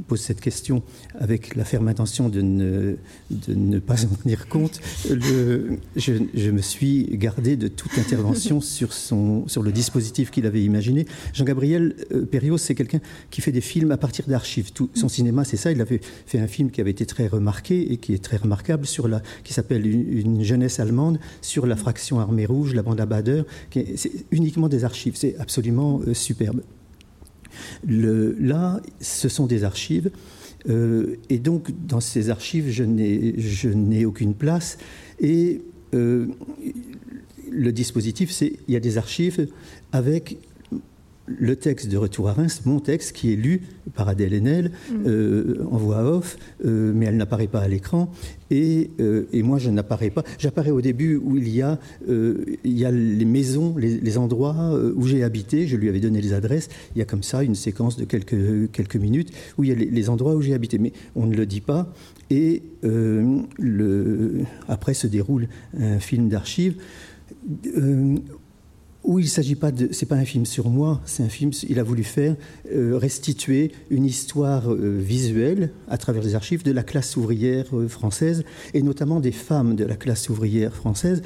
pose 0.07 0.21
cette 0.21 0.41
question 0.41 0.83
avec 1.19 1.57
la 1.57 1.65
ferme 1.65 1.89
intention 1.89 2.29
de 2.29 2.41
ne, 2.41 2.97
de 3.31 3.55
ne 3.55 3.79
pas 3.79 4.05
en 4.05 4.09
tenir 4.09 4.49
compte, 4.49 4.81
le, 5.11 5.79
je, 5.97 6.51
me 6.51 6.61
suis 6.61 7.05
gardé 7.13 7.57
de 7.57 7.69
toute 7.69 7.97
intervention 7.99 8.61
sur, 8.61 8.93
son, 8.93 9.49
sur 9.49 9.63
le 9.63 9.73
dispositif 9.73 10.31
qu'il 10.31 10.47
avait 10.47 10.63
imaginé. 10.63 11.07
Jean-Gabriel 11.33 11.97
euh, 12.13 12.25
Perriot, 12.25 12.59
c'est 12.59 12.75
quelqu'un 12.75 13.01
qui 13.31 13.41
fait 13.41 13.53
des 13.53 13.61
films 13.61 13.91
à 13.91 13.97
partir 13.97 14.27
d'archives. 14.27 14.73
Tout 14.73 14.91
son 14.95 15.09
cinéma, 15.09 15.45
c'est 15.45 15.57
ça. 15.57 15.73
Il 15.73 15.81
avait 15.81 16.01
fait 16.27 16.39
un 16.39 16.47
film 16.47 16.71
qui 16.71 16.81
avait 16.81 16.91
été 16.91 17.07
très 17.07 17.27
remarqué 17.27 17.93
et 17.93 17.97
qui 17.97 18.15
est 18.15 18.23
très 18.23 18.37
remarquable, 18.37 18.87
sur 18.87 19.09
la, 19.09 19.23
qui 19.43 19.53
s'appelle 19.53 19.87
une, 19.87 20.43
jeunesse 20.43 20.81
allemande, 20.81 21.19
sur 21.41 21.67
la 21.67 21.77
fraction 21.77 22.21
armée 22.21 22.47
rouge, 22.47 22.75
la 22.75 22.83
bande 22.83 23.01
à 23.01 23.07
Bader. 23.07 23.43
C'est 23.97 24.13
uniquement 24.31 24.69
des 24.69 24.85
archives. 24.85 25.15
C'est 25.17 25.37
absolument 25.39 26.01
euh, 26.07 26.15
là, 27.87 28.81
ce 29.01 29.29
sont 29.29 29.47
des 29.47 29.65
archives. 29.65 30.11
Euh, 30.69 31.17
et 31.29 31.39
donc, 31.39 31.71
dans 31.87 32.01
ces 32.01 32.31
archives, 32.31 32.71
je 32.71 32.85
n'ai 33.69 34.05
aucune 34.05 34.35
place. 34.35 34.79
Et 35.21 35.63
euh, 35.95 36.27
le 37.51 37.73
dispositif, 37.73 38.31
c'est 38.31 38.55
il 38.69 38.75
y 38.75 38.77
a 38.77 38.81
des 38.81 38.99
archives 38.99 39.49
avec 39.93 40.39
le 41.27 41.57
texte 41.57 41.89
de 41.89 41.97
Retour 41.97 42.29
à 42.29 42.33
Reims, 42.35 42.63
mon 42.65 42.81
texte, 42.81 43.13
qui 43.13 43.33
est 43.33 43.37
lu 43.37 43.63
par 43.95 44.09
Adèle 44.09 44.35
Haenel 44.35 44.71
mm. 44.91 44.95
euh, 45.07 45.67
en 45.71 45.77
voix 45.77 46.05
off, 46.05 46.37
euh, 46.65 46.93
mais 46.95 47.07
elle 47.07 47.17
n'apparaît 47.17 47.47
pas 47.47 47.61
à 47.61 47.69
l'écran. 47.69 48.11
Et, 48.51 48.91
euh, 49.01 49.25
et, 49.33 49.43
moi, 49.43 49.59
je 49.59 49.71
n'apparais 49.71 50.11
pas. 50.11 50.23
J'apparais 50.39 50.71
au 50.71 50.81
début 50.81 51.17
où 51.17 51.37
il 51.37 51.49
y 51.49 51.63
a, 51.63 51.79
il 52.07 52.79
y 52.79 52.85
a 52.85 52.91
les 52.91 53.25
maisons, 53.25 53.77
les, 53.77 54.19
endroits 54.19 54.79
où 54.95 55.07
j'ai 55.07 55.25
habité. 55.25 55.67
Je 55.67 55.77
lui 55.77 55.89
avais 55.89 56.01
donné 56.01 56.21
les 56.21 56.33
adresses. 56.33 56.69
Il 56.95 56.99
y 56.99 57.03
a 57.03 57.05
comme 57.05 57.23
ça 57.23 57.43
une 57.43 57.55
séquence 57.55 57.97
de 57.97 58.05
quelques, 58.05 58.71
quelques 58.71 58.97
minutes 58.97 59.33
où 59.59 59.65
il 59.65 59.71
y 59.71 59.73
a 59.73 59.75
les, 59.75 60.11
endroits 60.11 60.35
où 60.35 60.43
j'ai 60.43 60.55
habité. 60.55 60.79
Mais 60.79 60.93
on 61.17 61.27
ne 61.27 61.35
le 61.35 61.47
dit 61.47 61.63
pas. 61.63 61.93
Et 62.31 62.63
le, 62.83 64.43
après 64.69 64.95
se 64.95 65.07
déroule 65.07 65.49
un 65.79 65.99
film 65.99 66.29
d'archives 66.29 66.77
où 69.05 69.19
il 69.19 69.29
s'agit 69.29 69.55
pas 69.55 69.71
de, 69.71 69.89
c'est 69.93 70.07
pas 70.07 70.17
un 70.17 70.25
film 70.25 70.47
sur 70.47 70.71
moi, 70.71 71.01
c'est 71.05 71.23
un 71.23 71.29
film, 71.29 71.51
il 71.69 71.79
a 71.79 71.83
voulu 71.83 72.05
faire 72.05 72.37
euh, 72.73 72.97
restituer 72.97 73.73
une 73.91 74.05
histoire 74.05 74.73
euh, 74.73 74.99
visuelle 74.99 75.71
à 75.89 75.99
travers 75.99 76.23
les 76.23 76.35
archives 76.35 76.63
de 76.63 76.73
la 76.73 76.83
classe 76.83 77.17
ouvrière 77.17 77.67
euh, 77.75 77.87
française 77.87 78.45
et 78.73 78.83
notamment 78.83 79.21
des 79.21 79.33
femmes 79.33 79.77
de 79.77 79.85
la 79.85 79.97
classe 79.97 80.29
ouvrière 80.31 80.75
française 80.75 81.23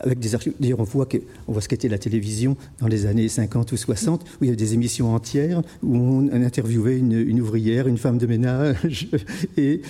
avec 0.00 0.18
des 0.18 0.34
archives. 0.34 0.54
D'ailleurs, 0.58 0.80
on 0.80 0.84
voit 0.84 1.06
que, 1.06 1.18
on 1.46 1.52
voit 1.52 1.60
ce 1.60 1.68
qu'était 1.68 1.88
la 1.88 1.98
télévision 1.98 2.56
dans 2.80 2.86
les 2.86 3.06
années 3.06 3.28
50 3.28 3.72
ou 3.72 3.76
60 3.76 4.22
où 4.22 4.44
il 4.44 4.46
y 4.46 4.50
avait 4.50 4.56
des 4.56 4.74
émissions 4.74 5.14
entières 5.14 5.62
où 5.82 5.96
on 5.96 6.32
interviewait 6.32 6.98
une, 6.98 7.40
ouvrière, 7.40 7.86
une 7.86 7.98
femme 7.98 8.18
de 8.18 8.26
ménage 8.26 9.08
et 9.56 9.82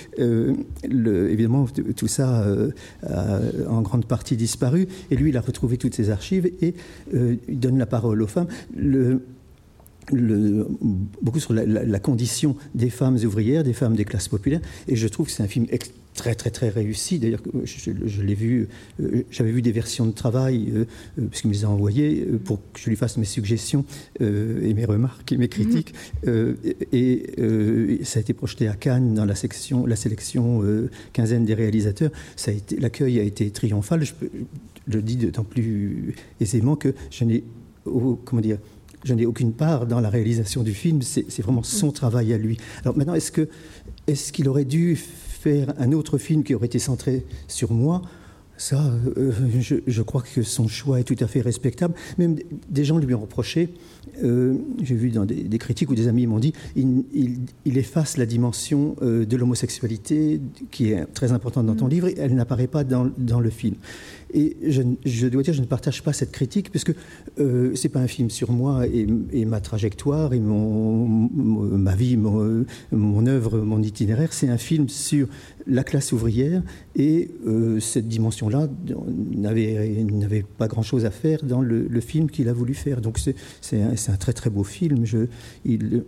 évidemment 0.85 1.67
tout 1.97 2.09
ça 2.09 2.45
a 3.03 3.41
en 3.69 3.83
grande 3.83 4.05
partie 4.05 4.37
disparu 4.37 4.89
et 5.11 5.17
lui 5.17 5.31
il 5.31 5.37
a 5.37 5.41
retrouvé 5.41 5.77
toutes 5.77 5.95
ces 5.95 6.11
archives 6.11 6.51
et 6.61 6.75
euh, 7.15 7.37
il 7.49 7.59
donne 7.59 7.79
la 7.79 7.87
parole 7.87 8.23
aux 8.23 8.27
femmes. 8.27 8.49
Beaucoup 11.23 11.39
sur 11.39 11.53
la, 11.53 11.99
condition 12.01 12.57
des 12.75 12.91
femmes 12.91 13.17
ouvrières, 13.25 13.63
des 13.63 13.73
femmes 13.73 13.95
des 13.95 14.05
classes 14.05 14.29
populaires, 14.29 14.61
et 14.89 14.97
je 14.97 15.07
trouve 15.09 15.27
que 15.27 15.33
c'est 15.33 15.43
un 15.43 15.49
film 15.49 15.67
très 16.15 16.35
très 16.35 16.51
très 16.51 16.69
réussi. 16.69 17.19
D'ailleurs, 17.19 17.43
je, 17.65 18.23
l'ai 18.23 18.35
vu, 18.35 18.69
euh, 19.01 19.23
j'avais 19.31 19.53
vu 19.53 19.63
des 19.63 19.73
versions 19.73 20.07
de 20.07 20.13
travail, 20.13 20.73
euh, 20.75 20.85
puisqu'il 21.31 21.49
me 21.49 21.55
les 21.55 21.65
a 21.65 21.69
envoyées, 21.69 22.27
pour 22.45 22.59
que 22.73 22.81
je 22.81 22.91
lui 22.91 22.97
fasse 22.97 23.17
mes 23.17 23.25
suggestions 23.25 23.85
et 24.21 24.75
mes 24.75 24.85
remarques 24.85 25.33
et 25.33 25.37
mes 25.37 25.49
critiques. 25.49 25.95
Mm-hmm. 26.27 26.75
et 26.93 28.01
ça 28.05 28.19
a 28.19 28.21
été 28.21 28.35
projeté 28.35 28.69
à 28.69 28.75
Cannes 28.75 29.15
dans 29.15 29.25
la, 29.25 29.35
section, 29.35 29.87
la 29.87 29.97
sélection 29.97 30.63
quinzaine 31.13 31.45
des 31.45 31.55
réalisateurs. 31.55 32.11
L'accueil 32.79 33.19
a 33.21 33.23
été 33.23 33.51
triomphal. 33.51 34.05
Je, 34.05 34.13
je 34.89 34.97
le 34.97 35.03
dis 35.03 35.17
d'autant 35.17 35.45
plus 35.45 36.15
aisément 36.41 36.77
que 36.77 36.95
je 37.11 37.25
n'ai 37.25 37.45
comment 37.85 38.43
dire 38.43 38.59
je 39.05 39.15
n'ai 39.15 39.27
aucune 39.27 39.53
part 39.53 39.87
dans 39.87 40.01
la 40.01 40.11
réalisation 40.11 40.63
du 40.63 40.75
film, 40.75 41.01
c'est 41.03 41.41
vraiment 41.41 41.63
son 41.63 41.91
travail 41.91 42.35
à 42.35 42.39
lui. 42.39 42.59
Alors 42.83 42.97
maintenant, 42.97 43.15
est-ce 43.15 43.33
que 43.33 43.49
est-ce 44.07 44.33
qu'il 44.33 44.49
aurait 44.49 44.65
dû 44.65 44.99
faire 45.41 45.73
un 45.79 45.93
autre 45.93 46.19
film 46.19 46.45
qui 46.45 46.55
aurait 46.55 46.67
été 46.67 46.79
centré 46.79 47.25
sur 47.49 47.73
moi 47.73 48.03
ça, 48.61 48.93
euh, 49.17 49.33
je, 49.87 50.03
crois 50.03 50.21
que 50.21 50.43
son 50.43 50.69
choix 50.69 51.01
est 51.01 51.05
tout 51.05 51.17
à 51.21 51.27
fait 51.27 51.41
respectable. 51.41 51.95
Même 52.19 52.37
des 52.69 52.85
gens 52.85 52.99
lui 52.99 53.15
ont 53.15 53.21
reproché, 53.21 53.71
euh, 54.23 54.57
j'ai 54.83 54.95
vu 54.95 55.09
dans 55.11 55.25
des, 55.25 55.59
critiques 55.59 55.91
où 55.91 55.95
des 55.95 56.09
amis 56.09 56.27
m'ont 56.27 56.39
dit, 56.39 56.53
il, 56.77 57.05
il, 57.65 57.79
efface 57.79 58.19
la 58.19 58.27
dimension 58.27 58.97
euh, 59.01 59.25
de 59.25 59.37
l'homosexualité 59.39 60.43
qui 60.71 60.93
est 60.93 61.07
très 61.07 61.33
importante 61.33 61.65
dans 61.67 61.75
ton 61.75 61.87
mm. 61.87 61.91
livre, 61.91 62.09
et 62.09 62.17
elle 62.19 62.35
n'apparaît 62.35 62.67
pas 62.67 62.85
dans, 62.85 63.11
dans, 63.17 63.41
le 63.41 63.49
film. 63.49 63.77
Et 64.33 64.57
je, 64.63 65.27
dois 65.27 65.43
dire, 65.43 65.55
je 65.55 65.61
ne 65.61 65.67
partage 65.67 66.03
pas 66.03 66.13
cette 66.13 66.33
critique, 66.33 66.71
puisque 66.71 66.95
euh, 67.39 67.75
ce 67.75 67.83
n'est 67.83 67.93
pas 67.93 68.01
un 68.01 68.07
film 68.07 68.31
sur 68.31 68.53
moi 68.53 68.87
et, 68.87 69.45
ma 69.45 69.61
trajectoire, 69.61 70.33
et 70.33 70.41
mon, 70.41 71.07
ma 71.09 71.95
vie, 71.95 72.17
mon, 72.17 72.65
mon, 72.93 73.27
œuvre, 73.27 73.59
mon 73.59 73.83
itinéraire. 73.83 74.33
C'est 74.33 74.49
un 74.49 74.59
film 74.59 74.89
sur 74.89 75.29
la 75.67 75.85
classe 75.85 76.13
ouvrière, 76.13 76.63
et 76.97 77.31
euh, 77.47 77.81
cette 77.81 78.09
dimension-là 78.09 78.69
n'avait 79.35 80.45
pas 80.59 80.69
grand-chose 80.69 81.05
à 81.05 81.11
faire 81.11 81.45
dans 81.45 81.61
le, 81.61 82.01
film 82.01 82.31
qu'il 82.31 82.49
a 82.49 82.53
voulu 82.53 82.75
faire. 82.75 83.01
Donc 83.01 83.19
c'est 83.19 83.83
un, 83.83 83.91
un, 83.91 84.17
très 84.17 84.33
très 84.33 84.51
beau 84.51 84.65
film. 84.65 85.05
Je, 85.05 85.27
il 85.65 86.05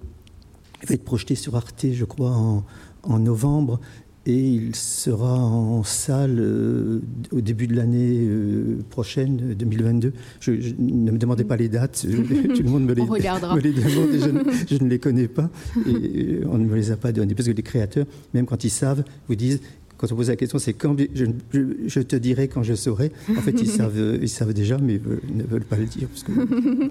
va 0.89 0.95
être 0.95 1.05
projeté 1.05 1.35
sur 1.35 1.55
Arte, 1.55 1.87
je 1.93 2.05
crois, 2.05 2.31
en, 2.31 2.65
en 3.03 3.19
novembre 3.19 3.81
et 4.27 4.39
il 4.39 4.77
sera 4.77 5.35
en 5.35 5.83
salle 5.83 6.39
euh, 6.39 7.01
au 7.33 7.41
début 7.41 7.67
de 7.67 7.75
l'année 7.75 8.21
euh, 8.23 8.79
prochaine, 8.89 9.55
2022. 9.55 10.13
Je, 10.41 10.53
ne 10.79 11.11
me 11.11 11.19
demandez 11.19 11.45
pas 11.45 11.57
les 11.57 11.69
dates, 11.69 12.03
tout 12.03 12.63
le 12.63 12.71
monde 12.71 12.85
me 12.85 12.95
les, 12.95 13.03
me 13.07 13.59
les 13.61 13.73
demande 13.73 14.15
et 14.15 14.21
je, 14.69 14.83
ne 14.83 14.89
les 14.89 14.99
connais 14.99 15.29
pas 15.29 15.51
et 15.87 16.41
on 16.47 16.59
ne 16.59 16.65
me 16.65 16.77
les 16.77 16.93
a 16.93 16.97
pas 16.97 17.11
données. 17.11 17.35
Parce 17.35 17.49
que 17.49 17.53
les 17.53 17.63
créateurs, 17.63 18.07
même 18.33 18.47
quand 18.47 18.63
ils 18.63 18.71
savent, 18.71 19.03
vous 19.29 19.35
disent 19.35 19.61
quand 19.97 20.11
on 20.11 20.17
pose 20.17 20.29
la 20.29 20.37
question, 20.37 20.59
c'est 20.59 20.73
quand 20.73 20.97
je, 20.99 22.01
te 22.01 22.17
dirai 22.17 22.49
quand 22.49 22.65
je 22.65 22.75
saurai. 22.75 23.13
En 23.31 23.41
fait, 23.41 23.53
ils 23.61 23.69
savent, 23.69 24.19
ils 24.21 24.29
savent 24.29 24.53
déjà, 24.53 24.77
mais 24.79 25.01
ils 25.29 25.37
ne 25.37 25.45
veulent 25.45 25.65
pas 25.65 25.77
le 25.77 25.87
dire 25.87 26.09
parce 26.09 26.25
que 26.25 26.33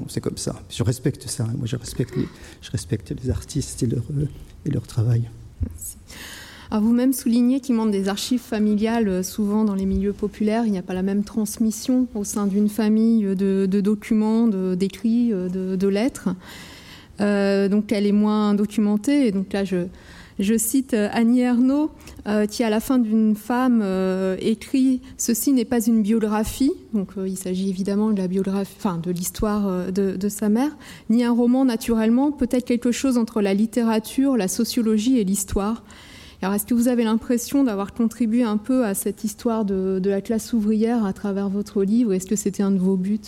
c'est 0.07 0.21
comme 0.21 0.37
ça. 0.37 0.61
Je 0.69 0.81
respecte 0.81 1.27
ça. 1.27 1.43
Moi, 1.57 1.65
je 1.65 1.75
respecte 1.75 2.15
les, 2.15 2.27
je 2.61 2.71
respecte 2.71 3.13
les 3.21 3.29
artistes 3.29 3.83
et 3.83 3.87
leur, 3.87 4.03
et 4.65 4.69
leur 4.69 4.87
travail. 4.87 5.29
Merci 5.61 5.97
vous-même 6.79 7.11
soulignez 7.11 7.59
qu'il 7.59 7.75
manque 7.75 7.91
des 7.91 8.07
archives 8.07 8.39
familiales 8.39 9.09
euh, 9.09 9.23
souvent 9.23 9.65
dans 9.65 9.75
les 9.75 9.85
milieux 9.85 10.13
populaires. 10.13 10.65
Il 10.65 10.71
n'y 10.71 10.77
a 10.77 10.81
pas 10.83 10.93
la 10.93 11.03
même 11.03 11.25
transmission 11.25 12.07
au 12.15 12.23
sein 12.23 12.47
d'une 12.47 12.69
famille 12.69 13.23
de, 13.35 13.65
documents, 13.65 14.47
d'écrits, 14.47 15.31
de, 15.31 15.75
de, 15.75 15.87
lettres. 15.87 16.29
Euh, 17.19 17.67
donc 17.67 17.91
elle 17.91 18.07
est 18.07 18.13
moins 18.13 18.53
documentée. 18.53 19.27
Et 19.27 19.31
donc 19.31 19.51
là, 19.51 19.65
je, 19.65 20.57
cite 20.57 20.93
euh, 20.93 21.09
Annie 21.11 21.41
Ernaux, 21.41 21.91
qui 22.49 22.63
à 22.63 22.69
la 22.69 22.79
fin 22.79 22.99
d'une 22.99 23.35
femme 23.35 23.83
écrit 24.39 25.01
Ceci 25.17 25.51
n'est 25.51 25.65
pas 25.65 25.83
une 25.85 26.01
biographie. 26.01 26.71
Donc 26.93 27.09
il 27.17 27.37
s'agit 27.37 27.69
évidemment 27.69 28.11
de 28.11 28.17
la 28.17 28.27
biographie, 28.27 28.75
enfin 28.77 28.97
de 28.97 29.11
l'histoire 29.11 29.91
de, 29.91 30.15
de, 30.15 30.29
sa 30.29 30.47
mère, 30.47 30.71
ni 31.09 31.23
un 31.23 31.31
roman 31.31 31.65
naturellement, 31.65 32.31
peut-être 32.31 32.63
quelque 32.63 32.91
chose 32.91 33.17
entre 33.17 33.41
la 33.41 33.53
littérature, 33.53 34.37
la 34.37 34.47
sociologie 34.47 35.19
et 35.19 35.25
l'histoire. 35.25 35.83
Alors, 36.41 36.55
est-ce 36.55 36.65
que 36.65 36.73
vous 36.73 36.87
avez 36.87 37.03
l'impression 37.03 37.63
d'avoir 37.63 37.93
contribué 37.93 38.43
un 38.43 38.57
peu 38.57 38.83
à 38.83 38.95
cette 38.95 39.23
histoire 39.23 39.63
de, 39.63 40.01
la 40.03 40.21
classe 40.21 40.53
ouvrière 40.53 41.05
à 41.05 41.13
travers 41.13 41.49
votre 41.49 41.83
livre? 41.83 42.13
Est-ce 42.13 42.25
que 42.25 42.35
c'était 42.35 42.63
un 42.63 42.71
de 42.71 42.79
vos 42.79 42.97
buts? 42.97 43.19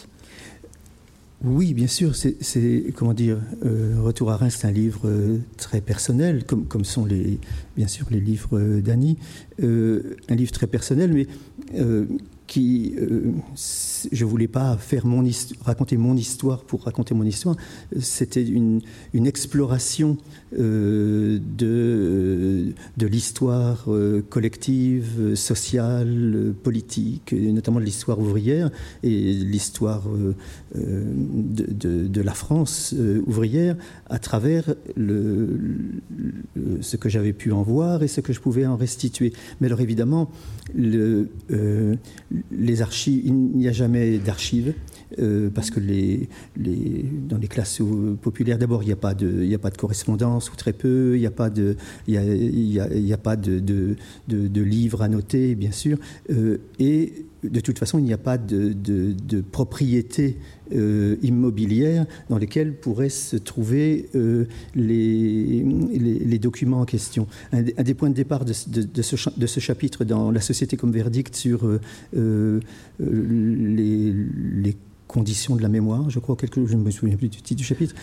Oui, 1.44 1.76
bien 1.76 1.88
sûr. 1.88 2.16
C'est 2.16 2.86
comment 2.96 3.14
dire, 3.14 3.38
euh, 3.66 3.96
Retour 4.00 4.32
à 4.32 4.38
Reims, 4.38 4.58
c'est 4.60 4.68
un 4.68 4.72
livre 4.72 5.02
euh, 5.06 5.38
très 5.58 5.82
personnel, 5.82 6.44
comme, 6.46 6.86
sont 6.86 7.06
les, 7.06 7.40
bien 7.76 7.88
sûr 7.88 8.08
les 8.10 8.22
livres 8.22 8.80
d'Annie. 8.80 9.18
Euh, 9.62 10.16
un 10.30 10.36
livre 10.36 10.52
très 10.52 10.68
personnel, 10.68 11.14
mais 11.14 11.28
qui, 12.48 12.94
euh, 12.98 13.32
je 14.12 14.26
voulais 14.26 14.48
pas 14.48 14.78
faire 14.78 15.06
mon 15.06 15.24
raconter 15.64 15.98
mon 15.98 16.16
histoire 16.16 16.64
pour 16.64 16.84
raconter 16.84 17.14
mon 17.14 17.24
histoire. 17.24 17.56
C'était 18.00 18.44
une, 18.44 18.82
une, 19.14 19.28
exploration 19.28 20.18
euh, 20.60 21.40
de, 21.58 22.74
de 22.98 23.08
l'histoire 23.08 23.86
euh, 23.88 24.22
collective, 24.30 25.36
sociale, 25.36 26.54
politique, 26.64 27.34
notamment 27.34 27.80
de 27.80 27.86
l'histoire 27.86 28.20
ouvrière 28.20 28.70
et 29.04 29.34
l'histoire 29.34 30.04
de, 30.76 32.08
de, 32.08 32.22
la 32.22 32.34
France 32.34 32.96
ouvrière 33.26 33.76
à 34.10 34.20
travers 34.20 34.76
le, 34.96 35.60
ce 36.82 36.98
que 36.98 37.10
j'avais 37.10 37.34
pu 37.34 37.52
en 37.52 37.64
voir 37.64 38.04
et 38.04 38.08
ce 38.08 38.22
que 38.22 38.34
je 38.34 38.40
pouvais 38.40 38.66
en 38.66 38.76
restituer. 38.76 39.34
Mais 39.60 39.68
alors 39.68 39.82
évidemment, 39.82 40.30
le, 40.76 41.30
les 42.52 42.82
archives, 42.82 43.22
il 43.26 43.34
n'y 43.34 43.68
a 43.68 43.72
jamais 43.72 44.18
d'archives. 44.18 44.74
Euh, 45.20 45.50
parce 45.54 45.70
que 45.70 45.80
dans 45.80 47.38
les 47.38 47.48
classes 47.48 47.82
populaires, 48.22 48.58
d'abord, 48.58 48.84
il 48.84 48.88
n'y 48.88 48.94
a, 48.94 48.96
pas 48.96 49.14
de, 49.14 49.56
pas 49.58 49.70
de 49.70 49.78
correspondance, 49.78 50.52
ou 50.52 50.56
très 50.56 50.74
peu, 50.74 51.16
il 51.16 51.20
n'y 51.20 51.28
a 51.28 51.32
pas 51.32 51.50
de, 51.50 51.76
y 52.08 52.18
a, 52.18 53.18
pas 53.18 53.36
de, 53.36 53.96
livres 54.28 55.02
à 55.04 55.08
noter, 55.08 55.56
bien 55.56 55.72
sûr, 55.72 55.98
euh, 56.32 56.58
et 56.80 57.26
de 57.44 57.60
toute 57.60 57.80
façon, 57.80 58.00
il 58.00 58.06
n'y 58.06 58.14
a 58.14 58.18
pas 58.18 58.38
de, 58.38 59.42
propriété 59.52 60.38
euh, 60.74 61.18
immobilière 61.22 62.06
dans 62.30 62.38
lesquelles 62.38 62.74
pourraient 62.76 63.10
se 63.10 63.36
trouver 63.38 64.10
les, 64.76 65.64
les, 65.64 66.40
documents 66.40 66.82
en 66.82 66.86
question. 66.86 67.28
Un, 67.52 67.62
des 67.62 67.94
points 67.94 68.10
de 68.10 68.16
départ 68.16 68.46
de, 68.46 68.54
ce, 68.54 69.60
chapitre 69.60 70.06
dans 70.06 70.32
La 70.32 70.42
société 70.42 70.78
comme 70.78 70.92
verdict 70.92 71.36
sur 71.36 71.68
les, 73.00 74.14
les 74.54 74.76
conditions 75.08 75.56
de 75.56 75.62
la 75.62 75.70
mémoire, 75.70 76.10
je 76.10 76.20
crois, 76.20 76.36
quelque, 76.36 76.66
je 76.66 76.76
ne 76.76 76.82
me 76.82 76.92
souviens 76.92 77.16
plus 77.16 77.30
du 77.30 77.42
titre 77.42 77.60
du 77.60 77.64
chapitre, 77.64 77.94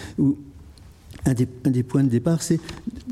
un 1.27 1.35
des, 1.35 1.83
points 1.83 2.03
de 2.03 2.09
départ, 2.09 2.43
c'est 2.43 2.61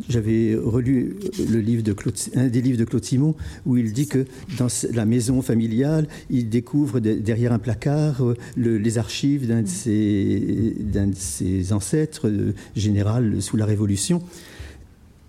j'avais 0.09 0.55
relu 0.55 1.17
le 1.51 1.61
livre 1.61 1.83
de 1.83 1.95
un 2.37 2.49
des 2.49 2.63
livres 2.63 2.79
de 2.79 2.85
Claude 2.85 3.05
Simon 3.05 3.35
où 3.67 3.77
il 3.77 3.93
dit 3.93 4.07
que 4.07 4.25
dans 4.59 4.69
la 4.93 5.05
maison 5.05 5.43
familiale, 5.43 6.09
il 6.31 6.49
découvre 6.49 7.01
derrière 7.01 7.53
un 7.53 7.59
placard 7.59 8.25
euh, 8.25 8.35
les 8.57 8.99
archives 8.99 9.47
d'un 9.47 9.63
de, 9.63 11.15
ses, 11.15 11.73
ancêtres, 11.73 12.29
euh, 12.29 12.55
général 12.75 13.43
sous 13.43 13.57
la 13.57 13.67
Révolution. 13.67 14.23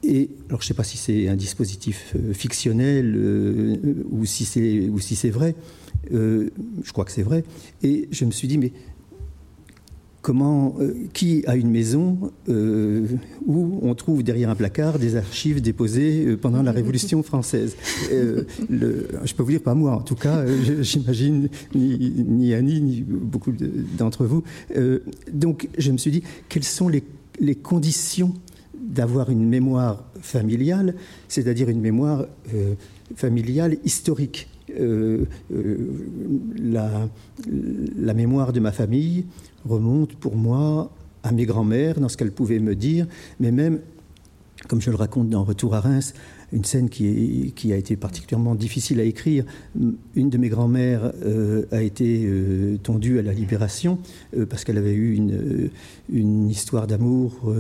Et 0.02 0.30
alors, 0.48 0.62
je 0.62 0.66
ne 0.66 0.68
sais 0.70 0.74
pas 0.74 0.86
si 0.86 0.98
c'est 0.98 1.28
un 1.28 1.36
dispositif 1.36 2.14
euh, 2.16 2.34
fictionnel 2.34 3.18
ou 4.10 4.26
si 4.26 4.46
c'est 4.46 5.30
vrai. 5.30 5.56
je 6.10 6.92
crois 6.94 7.04
que 7.04 7.12
c'est 7.12 7.24
vrai. 7.24 7.44
Et 7.84 8.08
je 8.12 8.24
me 8.24 8.32
suis 8.32 8.48
dit, 8.48 8.58
mais 8.58 8.72
comment, 10.30 10.76
euh, 10.80 10.94
qui 11.12 11.44
a 11.48 11.56
une 11.56 11.72
maison 11.72 12.32
euh, 12.50 13.08
où 13.48 13.80
on 13.82 13.96
trouve 13.96 14.22
derrière 14.22 14.52
un 14.52 14.56
placard 14.56 15.00
des 15.00 15.16
archives 15.16 15.60
déposées 15.60 16.24
euh, 16.24 16.38
pendant 16.38 16.62
la 16.62 16.72
Révolution 16.72 17.24
française 17.24 17.76
Je 18.12 19.34
peux 19.34 19.42
vous 19.42 19.50
dire, 19.50 19.64
pas 19.64 19.74
moi 19.74 19.94
en 19.96 20.02
tout 20.02 20.14
cas, 20.14 20.46
j'imagine 20.82 21.50
ni, 21.74 22.14
ni, 22.16 22.54
Annie, 22.54 22.80
ni 22.80 23.02
beaucoup 23.02 23.52
d'entre 23.98 24.26
vous. 24.26 24.44
donc 25.34 25.68
je 25.80 25.92
me 25.92 25.98
suis 25.98 26.12
dit, 26.12 26.22
quelles 26.48 26.64
sont 26.64 26.90
les 26.90 27.56
conditions 27.56 28.36
d'avoir 28.80 29.32
une 29.32 29.50
mémoire 29.50 30.04
familiale, 30.22 30.94
c'est-à-dire 31.28 31.70
une 31.70 31.82
mémoire 31.82 32.28
familiale 33.16 33.78
historique? 33.84 34.48
La, 36.60 37.10
la, 37.98 38.14
mémoire 38.14 38.54
de 38.54 38.60
ma 38.60 38.72
famille, 38.72 39.26
remonte 39.66 40.16
pour 40.16 40.36
moi 40.36 40.92
à 41.24 41.32
mes 41.32 41.46
grands-mères, 41.46 42.00
dans 42.00 42.10
ce 42.10 42.18
qu'elles 42.18 42.32
pouvaient 42.32 42.60
me 42.60 42.76
dire, 42.76 43.08
mais 43.40 43.52
même, 43.52 43.80
comme 44.68 44.82
je 44.82 44.90
le 44.90 44.96
raconte 44.96 45.30
dans 45.30 45.44
Retour 45.44 45.76
à 45.76 45.82
Reims, 45.82 46.14
une 46.52 46.66
scène 46.66 46.90
qui, 46.90 47.72
a 47.72 47.76
été 47.76 47.96
particulièrement 47.96 48.56
difficile 48.56 49.00
à 49.00 49.04
écrire. 49.04 49.46
Une 50.16 50.30
de 50.30 50.38
mes 50.38 50.50
grands-mères 50.50 51.12
euh, 51.24 51.66
a 51.72 51.82
été 51.82 52.24
euh, 52.26 52.78
tondue 52.82 53.20
à 53.20 53.22
la 53.22 53.34
libération 53.34 54.00
euh, 54.36 54.46
parce 54.46 54.64
qu'elle 54.64 54.78
avait 54.78 54.94
eu 54.94 55.14
une, 55.16 55.70
une 56.12 56.50
histoire 56.50 56.88
d'amour 56.88 57.54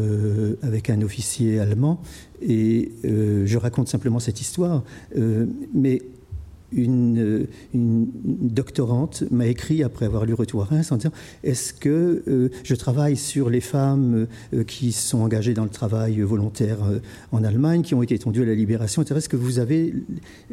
avec 0.61 0.89
un 0.89 1.01
officier 1.01 1.59
allemand. 1.59 2.01
Et 2.41 2.91
je 3.03 3.57
raconte 3.57 3.89
simplement 3.89 4.19
cette 4.19 4.41
histoire. 4.41 4.83
mais 5.73 6.01
une, 6.71 7.47
doctorante 7.73 9.23
m'a 9.31 9.47
écrit 9.47 9.83
après 9.83 10.05
avoir 10.05 10.25
lu 10.25 10.33
Retour 10.33 10.63
à 10.63 10.65
Reims 10.65 10.91
en 10.91 10.97
disant 10.97 11.11
Est-ce 11.43 11.73
que 11.73 12.23
euh, 12.27 12.49
je 12.63 12.75
travaille 12.75 13.17
sur 13.17 13.49
les 13.49 13.61
femmes 13.61 14.27
euh, 14.53 14.63
qui 14.63 14.91
sont 14.91 15.19
engagées 15.19 15.53
dans 15.53 15.63
le 15.63 15.69
travail 15.69 16.21
volontaire 16.21 16.77
euh, 16.83 16.99
en 17.31 17.43
Allemagne, 17.43 17.81
qui 17.81 17.95
ont 17.95 18.03
été 18.03 18.15
étendues 18.15 18.43
à 18.43 18.45
la 18.45 18.55
libération, 18.55 19.01
Est-ce 19.03 19.29
que 19.29 19.38
vous 19.38 19.59
avez 19.59 19.93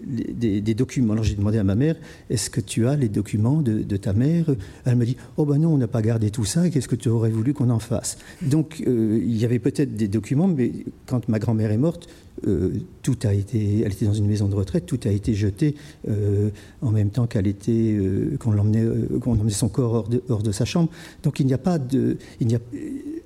des, 0.05 0.75
documents? 0.75 1.13
Alors 1.13 1.25
j'ai 1.25 1.35
demandé 1.35 1.59
à 1.59 1.65
ma 1.65 1.75
mère 1.75 1.97
Est-ce 2.31 2.51
que 2.51 2.61
tu 2.61 2.87
as 2.87 2.97
les 2.97 3.09
documents 3.09 3.63
de, 3.63 3.83
de 3.83 3.97
ta 3.97 4.13
mère? 4.13 4.47
Elle 4.85 4.97
me 4.97 5.05
dit 5.05 5.17
Oh 5.37 5.45
ben 5.45 5.59
non, 5.59 5.75
on 5.75 5.79
n'a 5.79 5.89
pas 5.89 6.03
gardé 6.03 6.31
tout 6.31 6.45
ça, 6.45 6.69
qu'est-ce 6.71 6.89
que 6.89 6.97
tu 6.97 7.09
aurais 7.09 7.31
voulu 7.31 7.55
qu'on 7.55 7.71
en 7.71 7.79
fasse 7.79 8.19
Donc 8.43 8.83
il 8.87 9.37
y 9.37 9.45
avait 9.45 9.59
peut-être 9.59 9.95
des 9.95 10.09
documents, 10.09 10.49
mais 10.49 10.73
quand 11.07 11.29
ma 11.29 11.39
grand-mère 11.39 11.71
est 11.71 11.77
morte, 11.77 12.09
euh, 12.47 12.71
tout 13.03 13.17
a 13.25 13.33
été, 13.33 13.81
elle 13.81 13.93
était 13.93 14.05
dans 14.05 14.15
une 14.15 14.27
maison 14.27 14.49
de 14.49 14.55
retraite, 14.55 14.85
tout 14.85 15.01
a 15.05 15.09
été 15.09 15.35
jeté 15.35 15.75
euh, 16.09 16.51
en 16.83 16.91
même 16.91 17.11
temps 17.11 17.27
qu'elle 17.27 17.47
était, 17.47 17.73
euh, 17.73 18.37
qu'on 18.39 18.51
l'emmenait, 18.51 18.85
qu'on 19.21 19.33
emmenait 19.33 19.51
son 19.51 19.69
corps 19.69 19.95
hors 19.95 20.09
de, 20.09 20.23
hors 20.29 20.43
de, 20.43 20.53
sa 20.53 20.65
chambre. 20.65 20.91
Donc 21.23 21.41
il 21.41 21.47
n'y 21.47 21.55
a 21.55 21.59
pas 21.59 21.79
de, 21.79 22.19
il 22.41 22.47
n'y 22.47 22.55
a, 22.55 22.59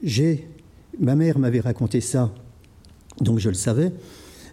j'ai, 0.03 0.49
ma 1.01 1.17
mère 1.17 1.39
m'avait 1.39 1.61
raconté 1.61 2.01
ça, 2.01 2.33
donc 3.21 3.39
je 3.39 3.49
le 3.49 3.55
savais 3.55 3.93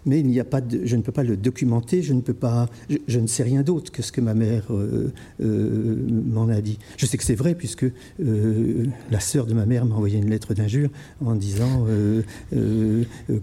mais 0.06 0.20
il 0.20 0.26
n'y 0.26 0.40
a 0.40 0.44
pas 0.44 0.60
je 0.84 0.96
ne 0.96 1.02
peux 1.02 1.12
pas 1.12 1.22
le 1.22 1.36
documenter, 1.36 2.02
je 2.02 2.12
ne 2.12 2.20
peux 2.20 2.34
pas, 2.34 2.68
je, 3.06 3.18
ne 3.18 3.26
sais 3.26 3.42
rien 3.42 3.62
d'autre 3.62 3.92
que 3.92 4.02
ce 4.02 4.12
que 4.12 4.20
ma 4.20 4.34
mère 4.34 4.64
euh, 4.70 5.12
euh, 5.40 5.96
m'en 6.26 6.48
a 6.48 6.60
dit. 6.60 6.78
Je 6.96 7.06
sais 7.06 7.16
que 7.16 7.24
c'est 7.24 7.34
vrai 7.34 7.54
puisque 7.54 7.84
euh, 7.84 8.86
la 9.10 9.20
sœur 9.20 9.46
de 9.46 9.54
ma 9.54 9.66
mère 9.66 9.84
m'a 9.84 9.94
envoyé 9.94 10.18
une 10.18 10.30
lettre 10.30 10.54
d'injure 10.54 10.90
en 11.24 11.34
disant 11.34 11.86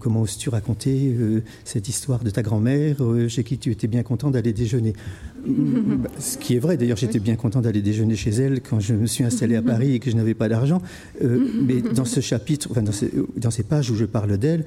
comment 0.00 0.22
oses-tu 0.22 0.48
raconter 0.48 1.16
cette 1.64 1.88
histoire 1.88 2.22
de 2.24 2.30
ta 2.30 2.42
grand-mère 2.42 2.96
chez 3.28 3.44
qui 3.44 3.58
tu 3.58 3.70
étais 3.70 3.86
bien 3.86 4.02
content 4.02 4.30
d'aller 4.30 4.52
déjeuner? 4.52 4.94
ce 6.18 6.38
qui 6.38 6.56
est 6.56 6.58
vrai, 6.58 6.76
d'ailleurs, 6.76 6.96
j'étais 6.96 7.20
bien 7.20 7.36
content 7.36 7.60
d'aller 7.60 7.80
déjeuner 7.80 8.16
chez 8.16 8.30
elle 8.30 8.60
quand 8.60 8.80
je 8.80 8.94
me 8.94 9.06
suis 9.06 9.22
installé 9.22 9.54
à 9.54 9.62
Paris 9.62 9.94
et 9.94 10.00
que 10.00 10.10
je 10.10 10.16
n'avais 10.16 10.34
pas 10.34 10.48
d'argent. 10.48 10.82
mais 11.22 11.82
dans 11.82 12.04
ce 12.04 12.20
chapitre, 12.20 12.68
enfin 12.70 12.82
dans, 12.82 12.92
dans 13.36 13.50
ces 13.50 13.62
pages 13.62 13.90
où 13.90 13.94
je 13.94 14.04
parle 14.04 14.38
d'elle, 14.38 14.64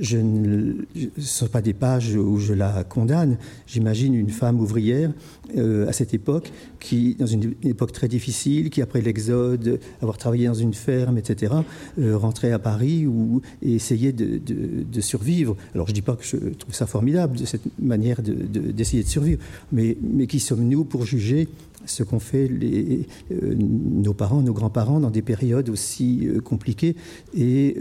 je 0.00 0.16
ne, 0.16 0.84
ce 0.94 1.06
ne 1.16 1.22
sont 1.22 1.48
pas 1.48 1.62
des 1.62 1.74
pages 1.74 2.14
où 2.14 2.38
je 2.38 2.54
la 2.54 2.84
condamne. 2.84 3.36
J'imagine 3.66 4.14
une 4.14 4.30
femme 4.30 4.60
ouvrière 4.60 5.12
euh, 5.56 5.88
à 5.88 5.92
cette 5.92 6.14
époque, 6.14 6.50
qui, 6.80 7.14
dans 7.14 7.26
une 7.26 7.54
époque 7.62 7.92
très 7.92 8.08
difficile, 8.08 8.70
qui 8.70 8.80
après 8.80 9.00
l'exode, 9.00 9.80
avoir 10.00 10.18
travaillé 10.18 10.46
dans 10.46 10.54
une 10.54 10.74
ferme, 10.74 11.18
etc., 11.18 11.52
euh, 11.98 12.16
rentrait 12.16 12.52
à 12.52 12.58
Paris 12.58 13.06
ou, 13.06 13.42
et 13.60 13.74
essayait 13.74 14.12
de, 14.12 15.00
survivre. 15.00 15.56
Alors 15.74 15.86
je 15.86 15.92
ne 15.92 15.94
dis 15.94 16.02
pas 16.02 16.16
que 16.16 16.24
je 16.24 16.36
trouve 16.36 16.74
ça 16.74 16.86
formidable, 16.86 17.38
de 17.38 17.44
cette 17.44 17.62
manière 17.78 18.22
d'essayer 18.22 19.02
de, 19.02 19.08
survivre, 19.08 19.42
mais, 19.72 19.96
mais 20.00 20.26
qui 20.26 20.40
sommes-nous 20.40 20.84
pour 20.84 21.04
juger 21.04 21.48
ce 21.86 22.02
qu'ont 22.02 22.20
fait 22.20 22.48
euh, 22.50 23.54
nos 23.56 24.14
parents, 24.14 24.42
nos 24.42 24.52
grands-parents 24.52 25.00
dans 25.00 25.10
des 25.10 25.22
périodes 25.22 25.68
aussi 25.68 26.28
compliquées 26.44 26.96
et 27.34 27.76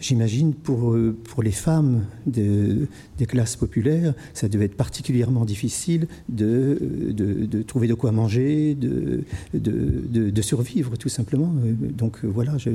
J'imagine 0.00 0.54
pour, 0.54 0.94
euh, 0.94 1.14
pour 1.24 1.42
les 1.42 1.50
femmes 1.50 2.06
de, 2.26 2.88
des 3.18 3.26
classes 3.26 3.56
populaires, 3.56 4.14
ça 4.32 4.48
devait 4.48 4.64
être 4.64 4.76
particulièrement 4.76 5.44
difficile 5.44 6.08
de, 6.30 6.78
de, 7.10 7.62
trouver 7.62 7.86
de 7.86 7.92
quoi 7.92 8.10
manger, 8.10 8.74
de, 8.74 9.24
de, 9.52 10.42
survivre 10.42 10.96
tout 10.96 11.10
simplement. 11.10 11.52
Euh, 11.62 11.74
donc 11.92 12.24
euh, 12.24 12.28
voilà, 12.28 12.56
ce 12.58 12.70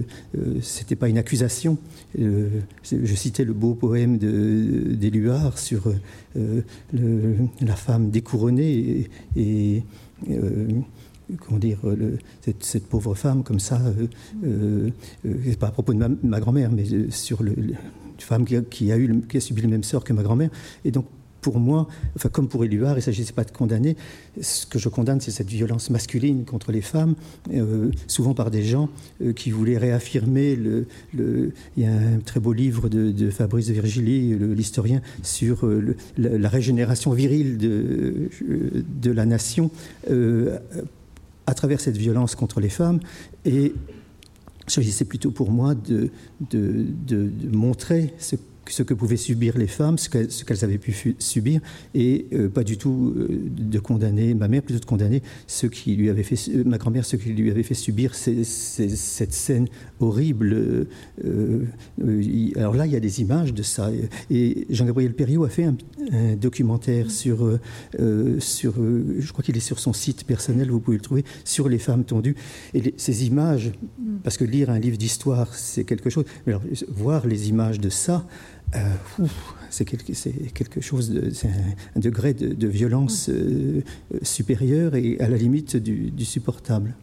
n'était 0.80 0.96
pas 0.96 1.10
une 1.10 1.18
accusation. 1.18 1.80
Je 2.16 3.16
citais 3.16 3.44
le 3.44 3.54
beau 3.54 3.74
poème 3.74 4.20
d'Éluard 4.20 5.58
sur 5.58 5.92
la 6.36 7.76
femme 7.76 8.12
découronnée 8.12 9.10
et, 9.36 9.84
comment 11.40 11.60
dire, 11.60 11.80
euh, 11.86 12.18
cette, 12.62 12.88
pauvre 12.88 13.16
femme 13.16 13.44
comme 13.44 13.60
ça, 13.60 13.80
euh, 13.82 14.08
euh, 14.46 14.90
euh 15.26 15.56
pas 15.60 15.68
à 15.68 15.72
propos 15.72 15.94
de 15.94 16.18
ma, 16.24 16.40
grand-mère, 16.40 16.72
mais 16.72 16.86
sur 17.10 17.44
le, 17.44 17.54
une 17.58 17.76
femme 18.20 18.46
qui 18.46 18.56
a, 18.56 18.62
qui 18.62 18.92
a 18.92 19.40
subi 19.40 19.62
le 19.62 19.68
même 19.68 19.84
sort 19.84 20.04
que 20.04 20.14
ma 20.14 20.24
grand-mère. 20.24 20.50
Et 20.84 20.92
donc, 20.92 21.06
pour 21.46 21.60
moi, 21.60 21.88
enfin, 22.16 22.30
comme 22.30 22.48
pour 22.48 22.66
Éluard, 22.66 22.94
il 22.94 22.96
ne 22.96 23.02
s'agissait 23.02 23.32
pas 23.32 23.44
de 23.44 23.52
condamner. 23.52 23.96
Ce 24.42 24.66
que 24.66 24.80
je 24.80 24.90
condamne, 24.90 25.22
c'est 25.22 25.30
cette 25.30 25.48
violence 25.48 25.92
masculine 25.92 26.44
contre 26.44 26.72
les 26.72 26.82
femmes, 26.82 27.14
souvent 28.08 28.34
par 28.34 28.50
des 28.50 28.64
gens 28.64 28.90
qui 29.36 29.52
voulaient 29.52 29.78
réaffirmer. 29.78 30.58
Il 31.14 31.52
y 31.78 31.86
a 31.86 31.92
un 31.92 32.18
très 32.26 32.40
beau 32.40 32.52
livre 32.52 32.90
de, 32.90 33.30
Fabrice 33.30 33.70
Virgili, 33.70 34.36
l'historien, 34.56 35.04
sur 35.22 35.70
la, 36.18 36.50
régénération 36.50 37.12
virile 37.12 37.60
de, 37.60 39.12
la 39.12 39.28
nation 39.28 39.70
à 41.46 41.54
travers 41.54 41.80
cette 41.80 41.98
violence 41.98 42.34
contre 42.34 42.60
les 42.60 42.70
femmes. 42.70 43.00
Et 43.46 43.72
il 44.66 44.72
s'agissait 44.72 45.06
plutôt 45.06 45.30
pour 45.30 45.52
moi 45.52 45.76
de, 45.76 46.10
de 46.50 47.30
montrer 47.56 48.16
ce 48.18 48.36
ce 48.70 48.84
que 48.84 48.94
pouvaient 48.94 49.18
subir 49.18 49.58
les 49.58 49.68
femmes, 49.68 49.98
ce 49.98 50.10
qu'elles 50.10 50.64
avaient 50.64 50.78
pu 50.78 51.16
subir, 51.20 51.62
et 51.94 52.28
euh, 52.34 52.50
pas 52.50 52.64
du 52.64 52.78
tout 52.78 53.14
euh, 53.16 53.28
de 53.50 53.80
condamner, 53.80 54.34
ma 54.34 54.48
mère 54.48 54.62
plutôt 54.62 54.80
de 54.80 54.86
condamner 54.86 55.22
ceux 55.48 55.70
qui 55.70 55.96
lui 55.96 56.10
avaient 56.10 56.24
fait, 56.24 56.52
euh, 56.52 56.64
ma 56.66 56.78
grand-mère, 56.78 57.06
ceux 57.06 57.18
qui 57.18 57.30
lui 57.30 57.52
avaient 57.52 57.64
fait 57.64 57.74
subir 57.74 58.16
cette 58.16 59.34
scène 59.34 59.68
horrible. 60.00 60.88
alors 62.56 62.76
là, 62.76 62.86
il 62.86 62.92
y 62.92 62.96
a 62.96 63.00
des 63.00 63.22
images 63.22 63.54
de 63.54 63.64
ça. 63.64 63.92
Et 64.30 64.66
Jean-Gabriel 64.70 65.14
Perriot 65.14 65.44
a 65.44 65.50
fait 65.50 65.66
un, 65.66 65.76
documentaire 66.40 67.12
sur, 67.12 67.60
sur 68.40 68.74
je 68.76 69.32
crois 69.32 69.44
qu'il 69.44 69.58
est 69.58 69.62
sur 69.62 69.80
son 69.80 69.94
site 69.94 70.26
personnel, 70.26 70.70
vous 70.70 70.80
pouvez 70.80 70.98
le 70.98 71.04
trouver, 71.04 71.24
sur 71.44 71.70
les 71.70 71.80
femmes 71.80 72.04
tondues. 72.04 72.36
Et 72.74 72.94
ces 72.98 73.26
images, 73.26 73.72
parce 74.24 74.38
que 74.38 74.44
lire 74.44 74.70
un 74.70 74.80
livre 74.80 74.98
d'histoire, 74.98 75.54
c'est 75.54 75.84
quelque 75.84 76.10
chose, 76.10 76.26
mais 76.46 76.54
alors, 76.54 76.64
voir 76.90 77.28
les 77.28 77.50
images 77.50 77.80
de 77.80 77.90
ça, 77.90 78.26
euh, 78.76 78.80
c'est 79.70 79.86
quelque, 79.86 80.12
quelque, 80.54 80.82
chose, 80.82 81.14
c'est 81.34 81.50
un, 81.96 82.00
degré 82.00 82.34
de, 82.34 82.68
violence 82.68 83.30
euh, 83.30 83.82
supérieur 84.22 84.96
et 84.96 85.20
à 85.20 85.30
la 85.30 85.38
limite 85.38 85.78
du, 85.78 86.26
supportable. 86.26 86.96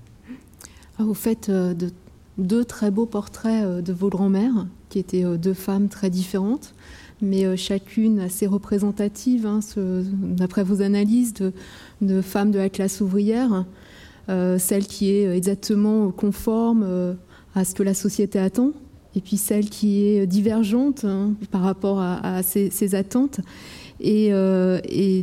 Ah, 0.99 1.05
vous 1.05 1.15
faites 1.15 1.49
euh, 1.49 1.75
de, 1.75 1.91
deux 2.39 2.65
très 2.65 2.91
beaux 2.91 3.07
portraits 3.07 3.83
de 3.83 3.93
vos 3.93 4.09
grands-mères, 4.09 4.67
qui 4.89 4.99
étaient 4.99 5.25
deux 5.39 5.55
femmes 5.55 5.89
très 5.89 6.11
différentes, 6.11 6.75
mais 7.21 7.57
chacune 7.57 8.21
assez 8.21 8.47
représentative, 8.47 9.47
hein, 9.47 9.61
d'après 9.77 10.65
vos 10.65 10.81
analyses, 10.81 11.35
de, 11.35 11.53
de, 12.01 12.23
femmes 12.23 12.51
de 12.51 12.59
la 12.59 12.71
classe 12.71 13.03
ouvrière, 13.03 13.67
celle 14.29 14.87
qui 14.87 15.11
est 15.11 15.37
exactement 15.37 16.11
conforme 16.11 17.17
à 17.55 17.65
ce 17.67 17.75
que 17.75 17.83
la 17.83 17.93
société 17.93 18.39
attend 18.39 18.73
et 19.15 19.21
puis 19.21 19.37
celle 19.37 19.69
qui 19.69 20.07
est 20.07 20.27
divergente 20.27 21.05
hein, 21.05 21.35
par 21.51 21.63
rapport 21.63 22.01
à, 22.01 22.43
ces, 22.43 22.95
attentes. 22.95 23.41
Et, 24.01 24.31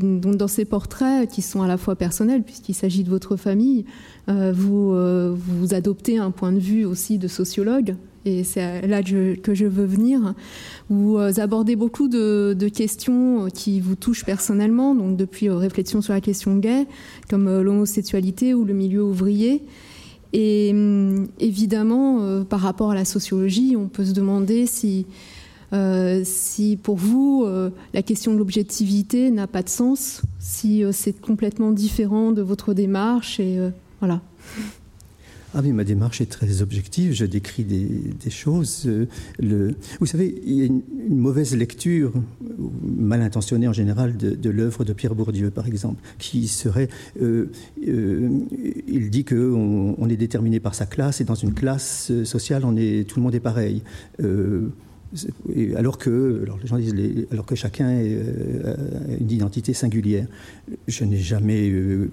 donc 0.02 0.36
dans 0.36 0.48
ces 0.48 0.66
portraits 0.66 1.30
qui 1.30 1.42
sont 1.42 1.62
à 1.62 1.68
la 1.68 1.78
fois 1.78 1.96
personnels, 1.96 2.44
puisqu'il 2.44 2.76
s'agit 2.76 3.04
de 3.04 3.10
votre 3.10 3.36
famille, 3.36 3.86
vous, 4.28 4.96
vous 5.36 5.74
adoptez 5.74 6.18
un 6.18 6.32
point 6.32 6.52
de 6.52 6.60
vue 6.60 6.86
aussi 6.86 7.18
de 7.18 7.28
sociologue, 7.28 7.96
et 8.26 8.44
c'est 8.44 8.86
là 8.86 9.02
que 9.02 9.54
je, 9.54 9.66
veux 9.66 9.86
venir. 9.86 10.34
Vous 10.90 11.18
euh, 11.18 11.32
abordez 11.38 11.76
beaucoup 11.76 12.08
de, 12.08 12.56
questions 12.74 13.48
qui 13.54 13.80
vous 13.80 13.96
touchent 13.96 14.26
personnellement, 14.26 14.94
donc 14.94 15.16
depuis 15.16 15.50
euh, 15.50 15.56
réflexion 15.56 16.02
sur 16.02 16.14
la 16.14 16.22
question 16.22 16.58
gay, 16.58 16.86
comme 17.30 17.48
euh, 17.48 17.64
l'homosexualité 17.64 18.54
ou 18.54 18.66
le 18.66 18.74
milieu 18.74 19.04
ouvrier. 19.04 19.64
Et 20.34 20.72
hum, 20.72 21.28
évidemment, 21.40 22.44
par 22.46 22.60
rapport 22.60 22.92
à 22.92 22.96
la 22.96 23.06
sociologie, 23.06 23.76
on 23.78 23.88
peut 23.88 24.06
se 24.06 24.14
demander 24.14 24.66
si, 24.66 25.06
si 26.24 26.78
pour 26.82 26.98
vous, 26.98 27.48
la 27.94 28.02
question 28.02 28.34
de 28.34 28.38
l'objectivité 28.38 29.32
n'a 29.32 29.48
pas 29.48 29.64
de 29.64 29.70
sens, 29.70 30.22
si 30.40 30.84
c'est 30.92 31.20
complètement 31.20 31.72
différent 31.72 32.32
de 32.32 32.42
votre 32.42 32.74
démarche. 32.74 33.40
Et 33.40 33.58
voilà. 34.00 34.22
Ah 35.56 35.62
oui, 35.64 35.72
ma 35.72 35.84
démarche 35.84 36.22
est 36.22 36.28
très 36.28 36.62
objective, 36.62 37.14
je 37.14 37.26
décris 37.26 37.64
des, 37.64 38.30
choses. 38.30 38.86
Euh. 38.86 39.72
Vous 40.00 40.06
savez, 40.06 40.40
il 40.46 40.54
y 40.54 40.62
a 40.62 40.66
une, 40.66 40.82
mauvaise 41.10 41.56
lecture, 41.56 42.14
mal 42.84 43.24
intentionnée 43.24 43.68
en 43.68 43.74
général, 43.74 44.16
de, 44.16 44.50
l'œuvre 44.50 44.84
de 44.84 44.94
Pierre 44.94 45.16
Bourdieu, 45.16 45.50
par 45.50 45.66
exemple, 45.66 46.04
qui 46.20 46.48
serait... 46.48 46.88
Euh, 47.20 47.50
euh, 47.88 48.30
il 48.88 49.10
dit 49.10 49.26
qu'on 49.26 49.96
on 49.98 50.10
est 50.10 50.18
déterminé 50.18 50.60
par 50.60 50.76
sa 50.76 50.86
classe, 50.86 51.20
et 51.20 51.24
dans 51.24 51.36
une 51.36 51.56
classe 51.56 52.12
sociale, 52.26 52.62
tout 52.62 53.20
le 53.20 53.22
monde 53.22 53.34
est 53.34 53.40
pareil 53.40 53.82
alors 55.76 55.98
que, 55.98 56.42
alors 56.44 56.60
les 56.62 56.68
gens 56.68 56.78
disent, 56.78 57.28
alors 57.32 57.46
que 57.46 57.56
chacun 57.56 57.88
a 57.88 57.94
euh, 57.94 58.76
une 59.20 59.32
identité 59.32 59.74
singulière. 59.74 60.28
Je 60.88 61.04
n'ai 61.04 61.18
jamais, 61.18 61.70
euh, 61.70 62.10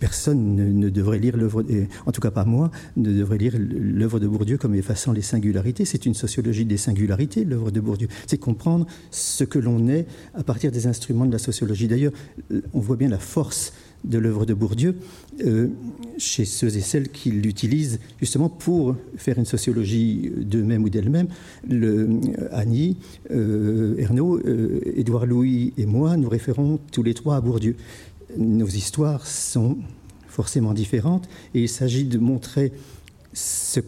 personne 0.00 0.56
ne, 0.56 0.88
devrait 0.88 1.18
lire 1.18 1.36
l'œuvre, 1.36 1.64
en 2.06 2.12
tout 2.12 2.20
cas 2.20 2.30
pas 2.30 2.44
moi, 2.44 2.70
ne 2.96 3.12
devrait 3.12 3.38
lire 3.38 3.54
l'œuvre 3.58 4.20
de 4.20 4.26
Bourdieu 4.26 4.56
comme 4.56 4.74
effaçant 4.74 5.12
les 5.12 5.22
singularités. 5.22 5.84
C'est 5.84 6.06
une 6.06 6.14
sociologie 6.14 6.64
des 6.64 6.78
singularités, 6.78 7.44
l'œuvre 7.44 7.70
de 7.70 7.80
Bourdieu. 7.80 8.08
C'est 8.26 8.38
comprendre 8.38 8.86
ce 9.10 9.44
que 9.44 9.58
l'on 9.58 9.88
est 9.88 10.06
à 10.34 10.42
partir 10.42 10.72
des 10.72 10.86
instruments 10.86 11.26
de 11.26 11.32
la 11.32 11.38
sociologie. 11.38 11.88
D'ailleurs, 11.88 12.12
on 12.72 12.80
voit 12.80 12.96
bien 12.96 13.08
la 13.08 13.18
force 13.18 13.72
de 14.04 14.18
l'œuvre 14.18 14.46
de 14.46 14.54
Bourdieu 14.54 14.96
euh, 15.44 15.68
chez 16.18 16.44
ceux 16.44 16.76
et 16.76 16.80
celles 16.80 17.08
qui 17.08 17.30
l'utilisent 17.30 17.98
justement 18.20 18.48
pour 18.48 18.96
faire 19.16 19.38
une 19.38 19.44
sociologie 19.44 20.30
d'eux-mêmes 20.36 20.84
ou 20.84 20.90
d'elles-mêmes. 20.90 21.28
Le, 21.68 22.08
euh, 22.08 22.48
Annie, 22.52 22.98
euh, 23.30 23.96
Ernaud, 23.98 24.40
Édouard 24.94 25.26
Louis 25.26 25.72
et 25.78 25.86
moi, 25.86 26.16
nous 26.16 26.28
référons 26.28 26.78
tous 26.92 27.02
les 27.02 27.14
trois 27.14 27.36
à 27.36 27.40
Bourdieu. 27.40 27.76
Nos 28.36 28.66
histoires 28.66 29.26
sont 29.26 29.78
forcément 30.28 30.74
différentes 30.74 31.28
et 31.54 31.62
il 31.62 31.68
s'agit 31.68 32.04
de 32.04 32.18
montrer 32.18 32.72
ce 33.32 33.80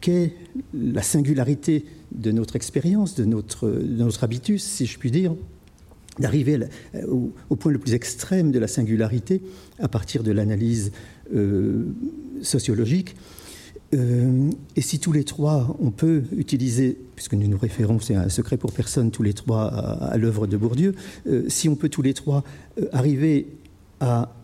qu'est 0.00 0.34
la 0.74 1.02
singularité 1.02 1.84
de 2.12 2.30
notre 2.32 2.56
expérience, 2.56 3.14
de 3.14 3.24
notre, 3.24 3.68
de 3.68 4.02
notre 4.02 4.24
habitus, 4.24 4.62
si 4.62 4.86
je 4.86 4.98
puis 4.98 5.10
dire, 5.10 5.34
d'arriver 6.18 6.58
au, 7.08 7.56
point 7.56 7.72
le 7.72 7.78
plus 7.78 7.94
extrême 7.94 8.50
de 8.50 8.58
la 8.58 8.68
singularité 8.68 9.42
à 9.78 9.88
partir 9.88 10.22
de 10.22 10.32
l'analyse 10.32 10.92
euh, 11.34 11.86
sociologique. 12.42 13.16
Euh, 13.94 14.50
et 14.74 14.80
si 14.80 14.98
tous 14.98 15.12
les 15.12 15.24
trois, 15.24 15.76
on 15.80 15.90
peut 15.90 16.22
utiliser, 16.36 16.98
puisque 17.14 17.34
nous 17.34 17.46
nous 17.46 17.58
référons, 17.58 18.00
c'est 18.00 18.14
un 18.14 18.28
secret 18.28 18.56
pour 18.56 18.72
personne, 18.72 19.10
tous 19.10 19.22
les 19.22 19.32
trois 19.32 19.66
à, 19.66 20.16
l'œuvre 20.16 20.46
de 20.46 20.56
Bourdieu, 20.56 20.94
euh, 21.26 21.44
si 21.48 21.68
on 21.68 21.76
peut 21.76 21.88
tous 21.88 22.02
les 22.02 22.14
trois 22.14 22.42
arriver 22.92 23.46
à 24.00 24.34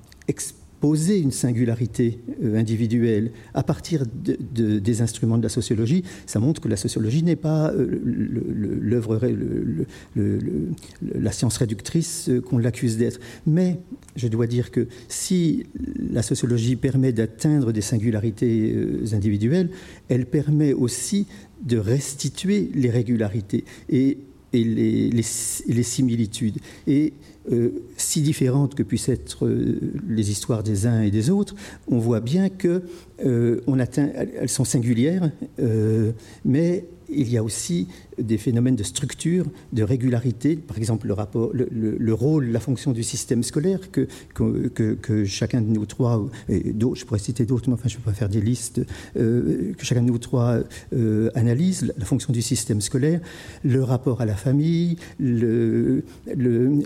poser 0.82 1.20
une 1.20 1.30
singularité 1.30 2.18
euh, 2.42 2.58
individuelle 2.58 3.30
à 3.54 3.62
partir 3.62 4.02
de, 4.04 4.80
des 4.80 5.00
instruments 5.00 5.38
de 5.38 5.44
la 5.44 5.48
sociologie, 5.48 6.02
ça 6.26 6.40
montre 6.40 6.60
que 6.60 6.66
la 6.66 6.76
sociologie 6.76 7.22
n'est 7.22 7.36
pas 7.36 7.70
euh, 7.70 8.00
l'œuvre, 8.82 9.20
la 10.16 11.30
science 11.30 11.58
réductrice 11.58 12.28
euh, 12.28 12.40
qu'on 12.40 12.58
l'accuse 12.58 12.96
d'être. 12.98 13.20
Mais 13.46 13.78
je 14.16 14.26
dois 14.26 14.48
dire 14.48 14.72
que 14.72 14.88
si 15.06 15.66
la 16.10 16.22
sociologie 16.22 16.74
permet 16.74 17.12
d'atteindre 17.12 17.70
des 17.70 17.80
singularités 17.80 18.76
individuelles, 19.12 19.70
elle 20.08 20.26
permet 20.26 20.72
aussi 20.72 21.28
de 21.62 21.78
restituer 21.78 22.72
les 22.74 22.90
régularités 22.90 23.64
et, 23.88 24.18
et 24.52 24.64
les, 24.64 25.82
similitudes. 25.82 26.58
Et 26.86 27.14
euh, 27.50 27.70
si 27.96 28.22
différentes 28.22 28.74
que 28.74 28.82
puissent 28.82 29.08
être 29.08 29.46
euh, 29.46 29.78
les 30.08 30.30
histoires 30.30 30.62
des 30.62 30.86
uns 30.86 31.02
et 31.02 31.10
des 31.10 31.30
autres, 31.30 31.54
on 31.88 31.98
voit 31.98 32.20
bien 32.20 32.48
que 32.48 32.82
euh, 33.24 33.60
sont 34.46 34.64
singulières, 34.64 35.30
mais 36.44 36.84
il 37.14 37.30
y 37.30 37.36
a 37.36 37.42
aussi 37.42 37.88
des 38.18 38.38
phénomènes 38.38 38.76
de 38.76 38.82
structure, 38.82 39.46
de 39.72 39.82
régularité, 39.82 40.56
par 40.56 40.78
exemple 40.78 41.06
le, 41.06 41.14
rapport, 41.14 41.50
le, 41.52 42.14
rôle, 42.14 42.46
la 42.46 42.60
fonction 42.60 42.92
du 42.92 43.02
système 43.02 43.42
scolaire 43.42 43.80
que, 43.90 44.06
chacun 45.24 45.60
de 45.60 45.68
nous 45.68 45.86
trois, 45.86 46.28
d'autres, 46.48 47.00
je 47.00 47.06
pourrais 47.06 47.18
citer 47.18 47.44
d'autres, 47.44 47.68
mais 47.68 47.74
enfin 47.74 47.88
je 47.88 47.96
ne 47.96 48.02
peux 48.02 48.10
pas 48.10 48.16
faire 48.16 48.28
des 48.28 48.40
listes, 48.40 48.80
euh, 49.16 49.72
que 49.76 49.84
chacun 49.84 50.02
de 50.02 50.08
nous 50.08 50.18
trois 50.18 50.58
euh, 50.94 51.30
analyse, 51.34 51.92
la, 51.96 52.04
fonction 52.04 52.32
du 52.32 52.42
système 52.42 52.80
scolaire, 52.80 53.20
le 53.64 53.82
rapport 53.82 54.20
à 54.20 54.26
la 54.26 54.34
famille, 54.34 54.96
le, 55.18 56.04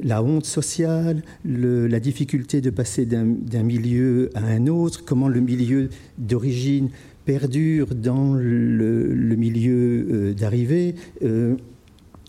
la 0.02 0.22
honte 0.22 0.46
sociale, 0.46 1.22
la 1.44 2.00
difficulté 2.00 2.60
de 2.60 2.70
passer 2.70 3.06
d'un 3.06 3.62
milieu 3.62 4.30
à 4.34 4.44
un 4.44 4.66
autre, 4.66 5.04
comment 5.04 5.28
le 5.28 5.40
milieu 5.40 5.88
d'origine 6.18 6.90
perdure 7.26 7.94
dans 7.94 8.32
le, 8.34 9.34
milieu 9.36 10.06
euh, 10.10 10.32
d'arrivée, 10.32 10.94
euh, 11.22 11.56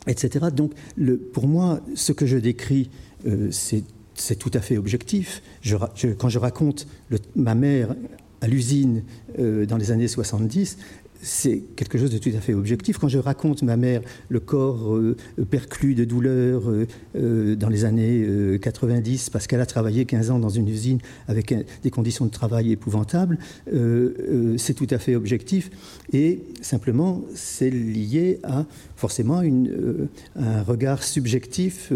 etc. 0.07 0.47
Donc, 0.53 0.73
pour 1.31 1.47
moi, 1.47 1.79
ce 1.95 2.11
que 2.11 2.25
je 2.25 2.37
décris, 2.37 2.89
euh, 3.25 3.47
c'est 3.51 4.35
tout 4.35 4.51
à 4.53 4.59
fait 4.59 4.77
objectif. 4.77 5.41
quand 6.17 6.29
je 6.29 6.39
raconte 6.39 6.87
ma 7.35 7.55
mère 7.55 7.95
à 8.41 8.47
l'usine 8.47 9.03
dans 9.37 9.77
les 9.77 9.91
années 9.91 10.07
70, 10.07 10.77
c'est 11.21 11.63
quelque 11.75 11.97
chose 11.97 12.11
de 12.11 12.17
tout 12.17 12.29
à 12.35 12.41
fait 12.41 12.53
objectif. 12.53 12.97
Quand 12.97 13.07
je 13.07 13.17
raconte 13.17 13.63
ma 13.63 13.77
mère, 13.77 14.01
le 14.29 14.39
corps 14.39 14.95
euh, 14.95 15.15
perclus 15.49 15.95
de 15.95 16.05
douleur 16.05 16.69
euh, 16.69 16.87
euh, 17.15 17.55
dans 17.55 17.69
les 17.69 17.85
années 17.85 18.57
90, 18.61 19.29
parce 19.29 19.47
qu'elle 19.47 19.61
a 19.61 19.65
travaillé 19.65 20.05
15 20.05 20.31
ans 20.31 20.39
dans 20.39 20.49
une 20.49 20.67
usine 20.67 20.99
avec 21.27 21.53
des 21.83 21.91
conditions 21.91 22.25
de 22.25 22.31
travail 22.31 22.71
épouvantables, 22.71 23.37
c'est 24.57 24.73
tout 24.73 24.87
à 24.89 24.97
fait 24.97 25.15
objectif. 25.15 25.69
Et 26.13 26.41
simplement, 26.61 27.23
c'est 27.33 27.69
lié 27.69 28.39
à 28.43 28.65
forcément 28.95 29.41
un 30.35 30.63
regard 30.63 31.03
subjectif 31.03 31.91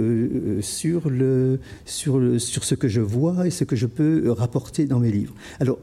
sur, 0.62 1.10
le, 1.10 1.60
sur, 1.86 2.40
sur 2.40 2.64
ce 2.64 2.76
que 2.76 2.88
je 2.88 3.02
vois 3.02 3.48
et 3.48 3.52
ce 3.52 3.64
que 3.64 3.76
je 3.76 3.88
peux 3.88 4.32
rapporter 4.32 4.86
dans 4.86 5.00
mes 5.00 5.12
livres. 5.12 5.34
Alors, 5.60 5.80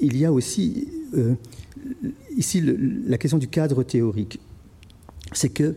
il 0.00 0.16
y 0.16 0.24
a 0.24 0.32
aussi 0.32 0.88
ici 2.36 2.62
la 3.06 3.18
question 3.18 3.38
du 3.38 3.48
cadre 3.48 3.82
théorique. 3.82 4.40
C'est 5.32 5.50
que 5.50 5.74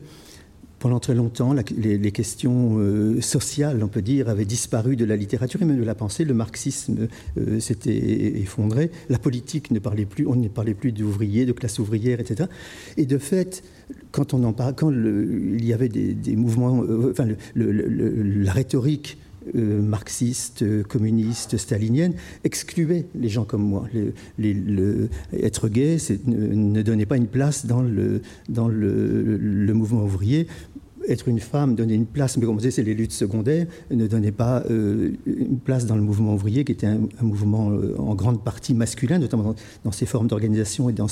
pendant 0.82 1.00
très 1.00 1.14
longtemps, 1.14 1.54
les, 1.54 2.12
questions 2.12 2.80
euh, 2.80 3.22
sociales, 3.22 3.84
on 3.84 3.88
peut 3.88 4.02
dire, 4.02 4.30
avaient 4.30 4.46
disparu 4.46 4.96
de 4.96 5.06
la 5.06 5.16
littérature 5.16 5.62
et 5.62 5.66
même 5.66 5.80
de 5.80 5.84
la 5.84 5.94
pensée. 5.94 6.26
Le 6.26 6.34
marxisme 6.34 7.08
euh, 7.38 7.60
s'était 7.60 8.40
effondré. 8.42 8.90
La 9.08 9.20
politique 9.20 9.70
ne 9.70 9.78
parlait 9.78 10.06
plus, 10.06 10.26
on 10.26 10.36
ne 10.36 10.48
parlait 10.48 10.74
plus 10.74 10.92
d'ouvriers, 10.92 11.46
de 11.46 11.52
classe 11.52 11.78
ouvrière, 11.78 12.20
etc. 12.20 12.50
Et 12.98 13.06
de 13.06 13.20
fait, 13.20 13.64
quand 14.12 14.34
on 14.34 14.44
en 14.44 14.54
parle, 14.54 14.74
quand 14.74 14.92
il 14.92 15.64
y 15.64 15.72
avait 15.72 15.88
des, 15.88 16.36
mouvements, 16.36 16.82
euh, 16.82 17.12
enfin, 17.12 17.28
la 17.56 18.52
rhétorique 18.52 19.20
euh, 19.56 19.82
marxiste, 19.82 20.84
communiste, 20.84 21.58
stalinienne, 21.58 22.14
excluait 22.44 23.06
les 23.16 23.30
gens 23.30 23.44
comme 23.44 23.64
moi. 23.64 23.88
être 25.34 25.68
gay 25.68 25.98
ne, 26.28 26.54
ne, 26.54 26.82
donnait 26.82 27.06
pas 27.08 27.18
une 27.18 27.28
place 27.28 27.66
dans 27.66 27.82
le, 27.82 28.22
dans 28.50 28.68
mouvement 29.74 30.04
ouvrier. 30.04 30.48
Être 31.10 31.28
une 31.28 31.40
femme 31.40 31.74
donnait 31.74 31.96
une 31.96 32.06
place, 32.06 32.38
mais 32.38 32.46
comme 32.46 32.54
on 32.54 32.58
disait, 32.58 32.70
c'est 32.70 32.84
les 32.84 32.94
luttes 32.94 33.12
secondaires, 33.12 33.66
ne 33.90 34.06
donnait 34.06 34.32
pas 34.32 34.64
euh, 34.70 35.14
une 35.26 35.58
place 35.58 35.88
dans 35.88 35.96
le 35.96 36.04
mouvement 36.04 36.36
ouvrier, 36.36 36.64
qui 36.64 36.72
était 36.74 36.86
un, 36.86 37.00
mouvement 37.22 37.72
euh, 37.72 37.96
en 37.98 38.14
grande 38.14 38.44
partie 38.44 38.76
masculin, 38.76 39.18
notamment 39.18 39.56
dans, 39.84 39.92
ses 39.92 40.06
formes 40.06 40.28
d'organisation 40.28 40.90
et 40.90 40.94
dans 40.94 41.08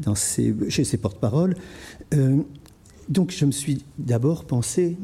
dans 0.00 0.14
ses, 0.14 0.54
chez 0.70 0.84
ses 0.84 0.96
porte-paroles. 0.96 1.54
Donc 3.08 3.32
je 3.32 3.44
me 3.44 3.50
suis 3.50 3.84
d'abord 3.98 4.44
pensé 4.44 4.96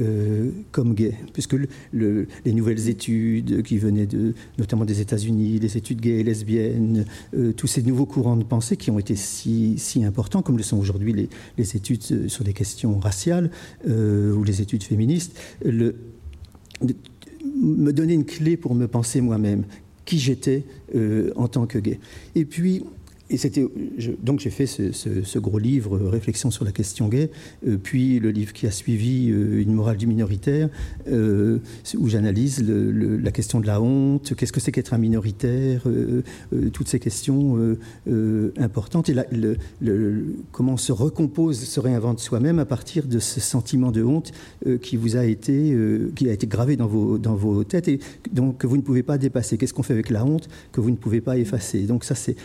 euh, 0.00 0.50
comme 0.72 0.94
gay, 0.94 1.14
puisque 1.32 1.56
les 1.92 2.52
nouvelles 2.52 2.88
études 2.88 3.62
qui 3.62 3.78
venaient 3.78 4.06
de, 4.06 4.34
notamment 4.58 4.84
des 4.84 5.00
États-Unis, 5.00 5.58
les 5.58 5.76
études 5.76 6.00
gays 6.00 6.20
et 6.20 6.22
lesbiennes, 6.22 7.06
euh, 7.34 7.52
tous 7.52 7.66
ces 7.66 7.82
nouveaux 7.82 8.06
courants 8.06 8.36
de 8.36 8.44
pensée 8.44 8.76
qui 8.76 8.90
ont 8.90 8.98
été 8.98 9.16
si, 9.16 9.78
importants, 10.04 10.42
comme 10.42 10.56
le 10.56 10.62
sont 10.62 10.78
aujourd'hui 10.78 11.28
les, 11.56 11.76
études 11.76 12.28
sur 12.28 12.44
les 12.44 12.52
questions 12.52 12.98
raciales 12.98 13.50
euh, 13.88 14.32
ou 14.34 14.44
les 14.44 14.60
études 14.60 14.82
féministes, 14.82 15.38
me 15.64 15.92
donner 17.92 18.14
une 18.14 18.26
clé 18.26 18.56
pour 18.56 18.74
me 18.74 18.86
penser 18.86 19.20
moi-même, 19.20 19.64
qui 20.04 20.18
j'étais 20.18 20.64
en 21.36 21.48
tant 21.48 21.66
que 21.66 21.78
gay. 21.78 21.98
Et 22.34 22.44
puis, 22.44 22.84
et 23.28 23.36
c'était 23.38 23.66
donc 24.22 24.40
j'ai 24.40 24.50
fait 24.50 24.66
ce, 24.66 25.38
gros 25.38 25.58
livre 25.58 25.98
Réflexion 25.98 26.50
sur 26.50 26.64
la 26.64 26.72
question 26.72 27.08
gay, 27.08 27.30
euh, 27.66 27.76
puis 27.82 28.20
le 28.20 28.30
livre 28.30 28.52
qui 28.52 28.66
a 28.66 28.70
suivi 28.70 29.30
euh, 29.30 29.60
Une 29.60 29.72
morale 29.72 29.96
du 29.96 30.06
minoritaire, 30.06 30.68
euh, 31.08 31.58
où 31.96 32.08
j'analyse 32.08 32.64
la 32.66 33.30
question 33.32 33.60
de 33.60 33.66
la 33.66 33.80
honte, 33.80 34.34
qu'est-ce 34.34 34.52
que 34.52 34.60
c'est 34.60 34.72
qu'être 34.72 34.94
un 34.94 34.98
minoritaire, 34.98 35.82
toutes 36.72 36.88
ces 36.88 36.98
questions 36.98 37.76
importantes 38.58 39.08
et 39.08 39.14
comment 40.52 40.74
on 40.74 40.76
se 40.76 40.92
recompose, 40.92 41.58
se 41.58 41.80
réinvente 41.80 42.20
soi-même 42.20 42.58
à 42.58 42.64
partir 42.64 43.06
de 43.06 43.18
ce 43.18 43.40
sentiment 43.40 43.90
de 43.90 44.02
honte 44.02 44.32
qui 44.82 44.96
vous 44.96 45.16
a 45.16 45.24
été 45.24 45.76
qui 46.14 46.28
a 46.28 46.32
été 46.32 46.46
gravé 46.46 46.76
dans 46.76 46.86
vos 46.86 47.18
dans 47.18 47.34
vos 47.34 47.64
têtes 47.64 47.88
et 47.88 48.00
donc 48.32 48.58
que 48.58 48.66
vous 48.66 48.76
ne 48.76 48.82
pouvez 48.82 49.02
pas 49.02 49.18
dépasser. 49.18 49.58
Qu'est-ce 49.58 49.74
qu'on 49.74 49.82
fait 49.82 49.94
avec 49.94 50.10
la 50.10 50.24
honte 50.24 50.48
que 50.72 50.80
vous 50.80 50.90
ne 50.90 50.96
pouvez 50.96 51.20
pas 51.20 51.38
effacer? 51.38 51.82
Donc 51.82 52.04
ça 52.04 52.14
c'est 52.14 52.36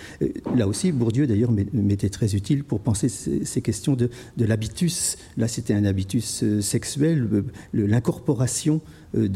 là 0.56 0.68
aussi, 0.72 0.92
Bourdieu 0.92 1.28
d'ailleurs 1.28 1.52
m'était 1.52 2.10
très 2.10 2.34
utile 2.34 2.64
pour 2.64 2.80
penser 2.80 3.10
ces, 3.10 3.62
questions 3.62 3.96
de, 3.96 4.10
l'habitus. 4.38 5.18
Là, 5.38 5.48
c'était 5.48 5.74
un 5.74 5.84
habitus 5.84 6.44
euh, 6.44 6.62
sexuel, 6.62 7.28
euh, 7.32 7.44
l'incorporation 7.74 8.82
euh, 9.18 9.28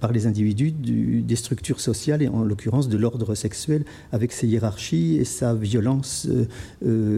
par 0.00 0.12
les 0.12 0.26
individus 0.26 0.72
des 0.72 1.36
structures 1.36 1.80
sociales 1.80 2.22
et 2.22 2.28
en 2.28 2.42
l'occurrence 2.42 2.88
de 2.88 2.96
l'ordre 2.96 3.34
sexuel 3.34 3.84
avec 4.10 4.32
ses 4.32 4.46
hiérarchies 4.46 5.16
et 5.20 5.24
sa 5.24 5.52
violence 5.54 6.26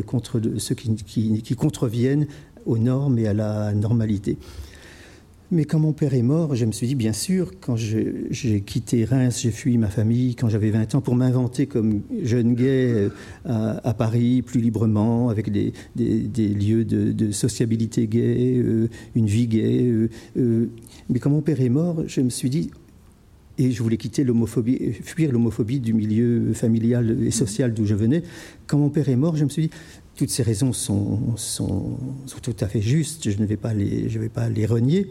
contre 0.06 0.40
ceux 0.58 0.74
qui 0.74 1.56
contreviennent 1.56 2.26
aux 2.66 2.78
normes 2.78 3.18
et 3.18 3.28
à 3.28 3.34
la 3.34 3.72
normalité. 3.72 4.36
Mais 5.50 5.64
quand 5.64 5.78
mon 5.78 5.94
père 5.94 6.12
est 6.12 6.22
mort, 6.22 6.54
je 6.54 6.66
me 6.66 6.72
suis 6.72 6.86
dit, 6.86 6.94
bien 6.94 7.14
sûr, 7.14 7.52
quand 7.58 7.74
j'ai 7.74 8.60
quitté 8.66 9.06
Reims, 9.06 9.40
j'ai 9.40 9.50
fui 9.50 9.78
ma 9.78 9.88
famille 9.88 10.34
quand 10.34 10.50
j'avais 10.50 10.70
20 10.70 10.96
ans 10.96 11.00
pour 11.00 11.14
m'inventer 11.14 11.66
comme 11.66 12.02
jeune 12.22 12.54
gay 12.54 12.92
euh, 12.92 13.08
à, 13.82 13.94
Paris, 13.94 14.42
plus 14.42 14.60
librement, 14.60 15.30
avec 15.30 15.50
des, 15.50 15.72
lieux 15.96 16.84
de, 16.84 17.30
sociabilité 17.30 18.06
gay, 18.06 18.58
euh, 18.58 18.88
une 19.14 19.26
vie 19.26 19.46
gay. 19.46 20.08
Euh, 20.36 20.66
mais 21.08 21.18
quand 21.18 21.30
mon 21.30 21.40
père 21.40 21.62
est 21.62 21.70
mort, 21.70 22.02
je 22.06 22.20
me 22.20 22.30
suis 22.30 22.50
dit, 22.50 22.70
et 23.56 23.70
je 23.70 23.82
voulais 23.82 23.96
quitter 23.96 24.24
l'homophobie, 24.24 24.92
fuir 25.02 25.32
l'homophobie 25.32 25.80
du 25.80 25.94
milieu 25.94 26.52
familial 26.52 27.24
et 27.24 27.30
social 27.30 27.72
d'où 27.72 27.86
je 27.86 27.94
venais. 27.94 28.22
Quand 28.66 28.76
mon 28.76 28.90
père 28.90 29.08
est 29.08 29.16
mort, 29.16 29.34
je 29.34 29.44
me 29.44 29.48
suis 29.48 29.62
dit, 29.62 29.70
toutes 30.14 30.30
ces 30.30 30.42
raisons 30.42 30.74
sont, 30.74 31.36
tout 32.42 32.56
à 32.60 32.66
fait 32.66 32.82
justes, 32.82 33.30
je 33.30 33.38
ne 33.38 33.46
vais 33.46 33.56
pas 33.56 33.72
les 33.72 34.66
renier. 34.66 35.08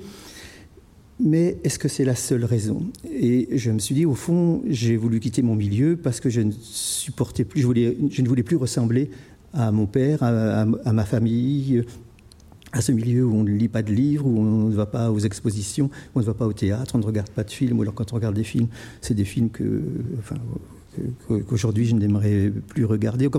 Mais 1.19 1.57
est-ce 1.63 1.79
que 1.79 1.87
c'est 1.87 2.05
la 2.05 2.15
seule 2.15 2.45
raison? 2.45 2.85
Et 3.11 3.49
je 3.57 3.71
me 3.71 3.79
suis 3.79 3.95
dit, 3.95 4.05
au 4.05 4.13
fond, 4.13 4.61
j'ai 4.67 4.97
voulu 4.97 5.19
quitter 5.19 5.41
mon 5.41 5.55
milieu 5.55 5.97
parce 5.97 6.19
que 6.19 6.29
je 6.29 6.41
ne 6.41 6.51
supportais 6.51 7.43
plus, 7.43 7.61
je, 7.61 7.65
voulais, 7.65 7.97
ne 7.99 8.27
voulais 8.27 8.43
plus 8.43 8.55
ressembler 8.55 9.09
à 9.53 9.71
mon 9.71 9.87
père, 9.87 10.21
à, 10.21 10.65
ma 10.65 11.05
famille, 11.05 11.83
à 12.71 12.81
ce 12.81 12.91
milieu 12.91 13.25
où 13.25 13.33
on 13.33 13.43
ne 13.43 13.49
lit 13.49 13.69
pas 13.69 13.81
de 13.81 13.91
livres, 13.91 14.27
où 14.27 14.39
on 14.39 14.69
ne 14.69 14.75
va 14.75 14.85
pas 14.85 15.11
aux 15.11 15.19
expositions, 15.19 15.89
où 16.13 16.19
on 16.19 16.19
ne 16.19 16.25
va 16.25 16.35
pas 16.35 16.45
au 16.45 16.53
théâtre, 16.53 16.93
on 16.95 16.99
ne 16.99 17.05
regarde 17.05 17.29
pas 17.29 17.43
de 17.43 17.49
films, 17.49 17.79
ou 17.79 17.81
alors 17.81 17.95
quand 17.95 18.13
on 18.13 18.15
regarde 18.15 18.35
des 18.35 18.43
films, 18.43 18.67
c'est 19.01 19.15
des 19.15 19.25
films 19.25 19.49
que, 19.49 19.81
qu'aujourd'hui 21.27 21.85
je 21.85 21.95
n'aimerais 21.95 22.51
plus 22.67 22.85
regarder, 22.85 23.29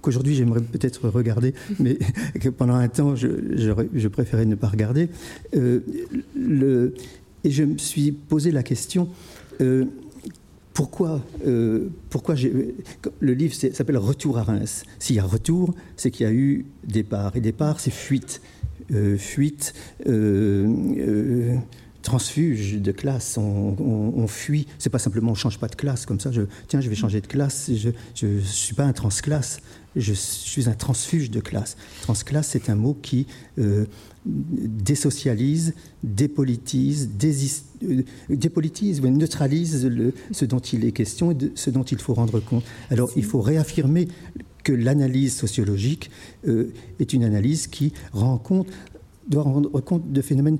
qu'aujourd'hui 0.00 0.34
j'aimerais 0.34 0.60
peut-être 0.60 1.08
regarder, 1.08 1.54
mais 1.78 1.98
que 2.40 2.48
pendant 2.48 2.74
un 2.74 2.88
temps 2.88 3.14
je, 3.16 4.08
préférais 4.08 4.46
ne 4.46 4.54
pas 4.54 4.68
regarder. 4.68 5.08
Euh, 5.56 5.80
et 7.44 7.50
je 7.50 7.64
me 7.64 7.78
suis 7.78 8.12
posé 8.12 8.50
la 8.50 8.62
question. 8.62 9.08
Euh, 9.60 9.84
pourquoi, 10.74 11.22
euh, 11.46 11.88
pourquoi 12.08 12.34
le 13.20 13.34
livre 13.34 13.54
s'appelle 13.54 13.98
Retour 13.98 14.38
à 14.38 14.42
Reims 14.44 14.84
S'il 14.98 15.16
y 15.16 15.18
a 15.18 15.24
retour, 15.24 15.74
c'est 15.96 16.10
qu'il 16.10 16.24
y 16.24 16.28
a 16.28 16.32
eu 16.32 16.64
départ. 16.84 17.36
Et 17.36 17.40
départ, 17.40 17.78
c'est 17.80 17.92
fuite. 17.92 18.40
fuite 19.18 19.74
transfuge 22.02 22.80
de 22.80 22.92
classe, 22.92 23.38
on, 23.38 23.76
on, 23.78 24.26
fuit. 24.26 24.66
C'est 24.78 24.90
pas 24.90 24.98
simplement 24.98 25.32
on 25.32 25.34
change 25.34 25.58
pas 25.58 25.68
de 25.68 25.76
classe 25.76 26.04
comme 26.04 26.20
ça. 26.20 26.30
Je, 26.32 26.42
tiens, 26.68 26.80
je 26.80 26.88
vais 26.88 26.94
changer 26.94 27.20
de 27.20 27.26
classe. 27.26 27.70
Je 27.74 28.26
ne 28.26 28.40
suis 28.40 28.74
pas 28.74 28.84
un 28.84 28.92
transclasse. 28.92 29.60
Je 29.94 30.12
suis 30.12 30.68
un 30.68 30.74
transfuge 30.74 31.30
de 31.30 31.40
classe. 31.40 31.76
Transclasse, 32.02 32.48
c'est 32.48 32.70
un 32.70 32.74
mot 32.74 32.96
qui 33.00 33.26
euh, 33.58 33.84
désocialise, 34.24 35.74
dépolitise, 36.02 37.10
euh, 37.82 38.02
dépolitise, 38.30 39.02
neutralise 39.02 39.88
ce 40.30 40.44
dont 40.44 40.60
il 40.60 40.84
est 40.84 40.92
question 40.92 41.32
et 41.32 41.36
ce 41.54 41.70
dont 41.70 41.82
il 41.82 41.98
faut 41.98 42.14
rendre 42.14 42.40
compte. 42.40 42.64
Alors, 42.90 43.10
il 43.16 43.24
faut 43.24 43.40
réaffirmer 43.40 44.08
que 44.64 44.72
l'analyse 44.72 45.34
sociologique 45.34 46.10
euh, 46.46 46.72
est 47.00 47.12
une 47.12 47.24
analyse 47.24 47.66
qui 47.66 47.92
rend 48.12 48.38
compte 48.38 48.68
doit 49.28 49.42
rendre 49.42 49.80
compte 49.80 50.10
de 50.12 50.20
phénomènes 50.20 50.58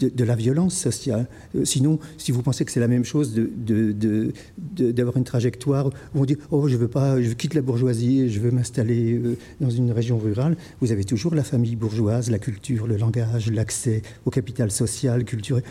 de, 0.00 0.24
la 0.24 0.34
violence 0.34 0.74
sociale. 0.74 1.26
Euh, 1.54 1.64
sinon, 1.64 1.98
si 2.16 2.32
vous 2.32 2.42
pensez 2.42 2.64
que 2.64 2.72
c'est 2.72 2.80
la 2.80 2.88
même 2.88 3.04
chose 3.04 3.34
d'avoir 3.34 5.16
une 5.16 5.24
trajectoire 5.24 5.88
où 6.14 6.20
on 6.20 6.24
dit 6.24 6.36
oh 6.50 6.68
je 6.68 6.76
veux 6.76 6.88
pas, 6.88 7.20
je 7.20 7.32
quitte 7.32 7.54
la 7.54 7.62
bourgeoisie, 7.62 8.30
je 8.30 8.40
veux 8.40 8.50
m'installer 8.50 9.14
euh, 9.14 9.36
dans 9.60 9.70
une 9.70 9.92
région 9.92 10.18
rurale, 10.18 10.56
vous 10.80 10.92
avez 10.92 11.04
toujours 11.04 11.34
la 11.34 11.44
famille 11.44 11.76
bourgeoise, 11.76 12.30
la 12.30 12.38
culture, 12.38 12.86
le 12.86 12.96
langage, 12.96 13.50
l'accès 13.50 14.02
au 14.24 14.30
capital 14.30 14.70
social, 14.70 15.24
culturel. 15.24 15.62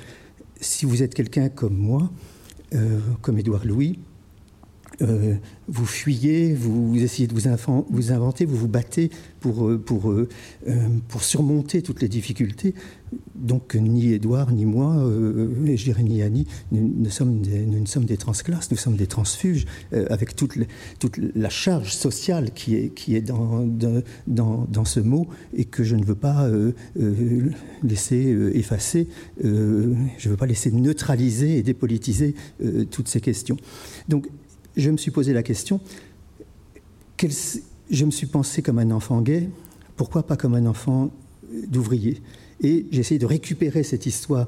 Si 0.62 0.86
vous 0.86 1.04
êtes 1.04 1.14
quelqu'un 1.14 1.50
comme 1.50 1.76
moi, 1.76 2.12
euh, 2.76 3.00
comme 3.22 3.40
Édouard 3.40 3.66
Louis, 3.66 4.00
euh, 5.02 5.36
vous 5.68 5.86
fuyez, 5.86 6.54
vous, 6.54 6.98
essayez 6.98 7.28
de 7.28 7.34
vous, 7.34 7.48
inventer, 8.12 8.46
vous 8.46 8.56
vous 8.56 8.68
battez 8.68 9.12
pour, 9.40 9.68
euh, 9.68 9.80
euh, 10.68 10.88
pour 11.08 11.24
surmonter 11.24 11.82
toutes 11.82 12.02
les 12.02 12.08
difficultés. 12.08 12.74
Donc 13.36 13.76
ni 13.76 14.14
Édouard, 14.14 14.52
ni 14.52 14.66
moi, 14.66 14.96
et 15.66 15.78
je 15.78 15.84
dirais 15.84 16.04
ni 16.04 16.22
Annie, 16.22 16.48
nous, 16.72 16.92
nous, 16.98 17.10
sommes 17.10 18.06
des 18.06 18.18
transclasses, 18.18 18.70
nous 18.72 18.78
sommes 18.78 18.96
des 18.96 19.08
transfuges, 19.08 19.66
avec 19.92 20.36
toute, 20.36 20.58
la 21.36 21.50
charge 21.50 21.94
sociale 21.94 22.52
qui 22.52 22.76
est, 22.76 23.22
dans, 23.22 23.66
dans, 24.28 24.86
ce 24.86 25.00
mot 25.00 25.28
et 25.56 25.66
que 25.66 25.84
je 25.84 25.96
ne 25.96 26.04
veux 26.04 26.16
pas 26.16 26.48
laisser 27.84 28.52
effacer, 28.54 29.08
je 29.42 29.48
ne 29.48 30.30
veux 30.30 30.38
pas 30.38 30.46
laisser 30.48 30.72
neutraliser 30.72 31.58
et 31.58 31.64
dépolitiser 31.64 32.36
toutes 32.92 33.08
ces 33.08 33.22
questions. 33.22 33.58
Donc 34.08 34.28
je 34.76 34.90
me 34.90 34.98
suis 34.98 35.12
posé 35.12 35.34
la 35.34 35.44
question, 35.44 35.80
je 37.22 38.06
me 38.06 38.12
suis 38.12 38.28
pensé 38.28 38.62
comme 38.62 38.80
un 38.80 38.92
enfant 38.92 39.22
gay, 39.22 39.50
pourquoi 39.96 40.24
pas 40.24 40.38
comme 40.38 40.56
un 40.56 40.66
enfant 40.66 41.12
d'ouvrier? 41.68 42.22
Et 42.62 42.86
j'ai 42.92 43.00
essayé 43.00 43.20
de 43.20 43.26
récupérer 43.26 43.84
cette 43.84 44.06
histoire 44.06 44.48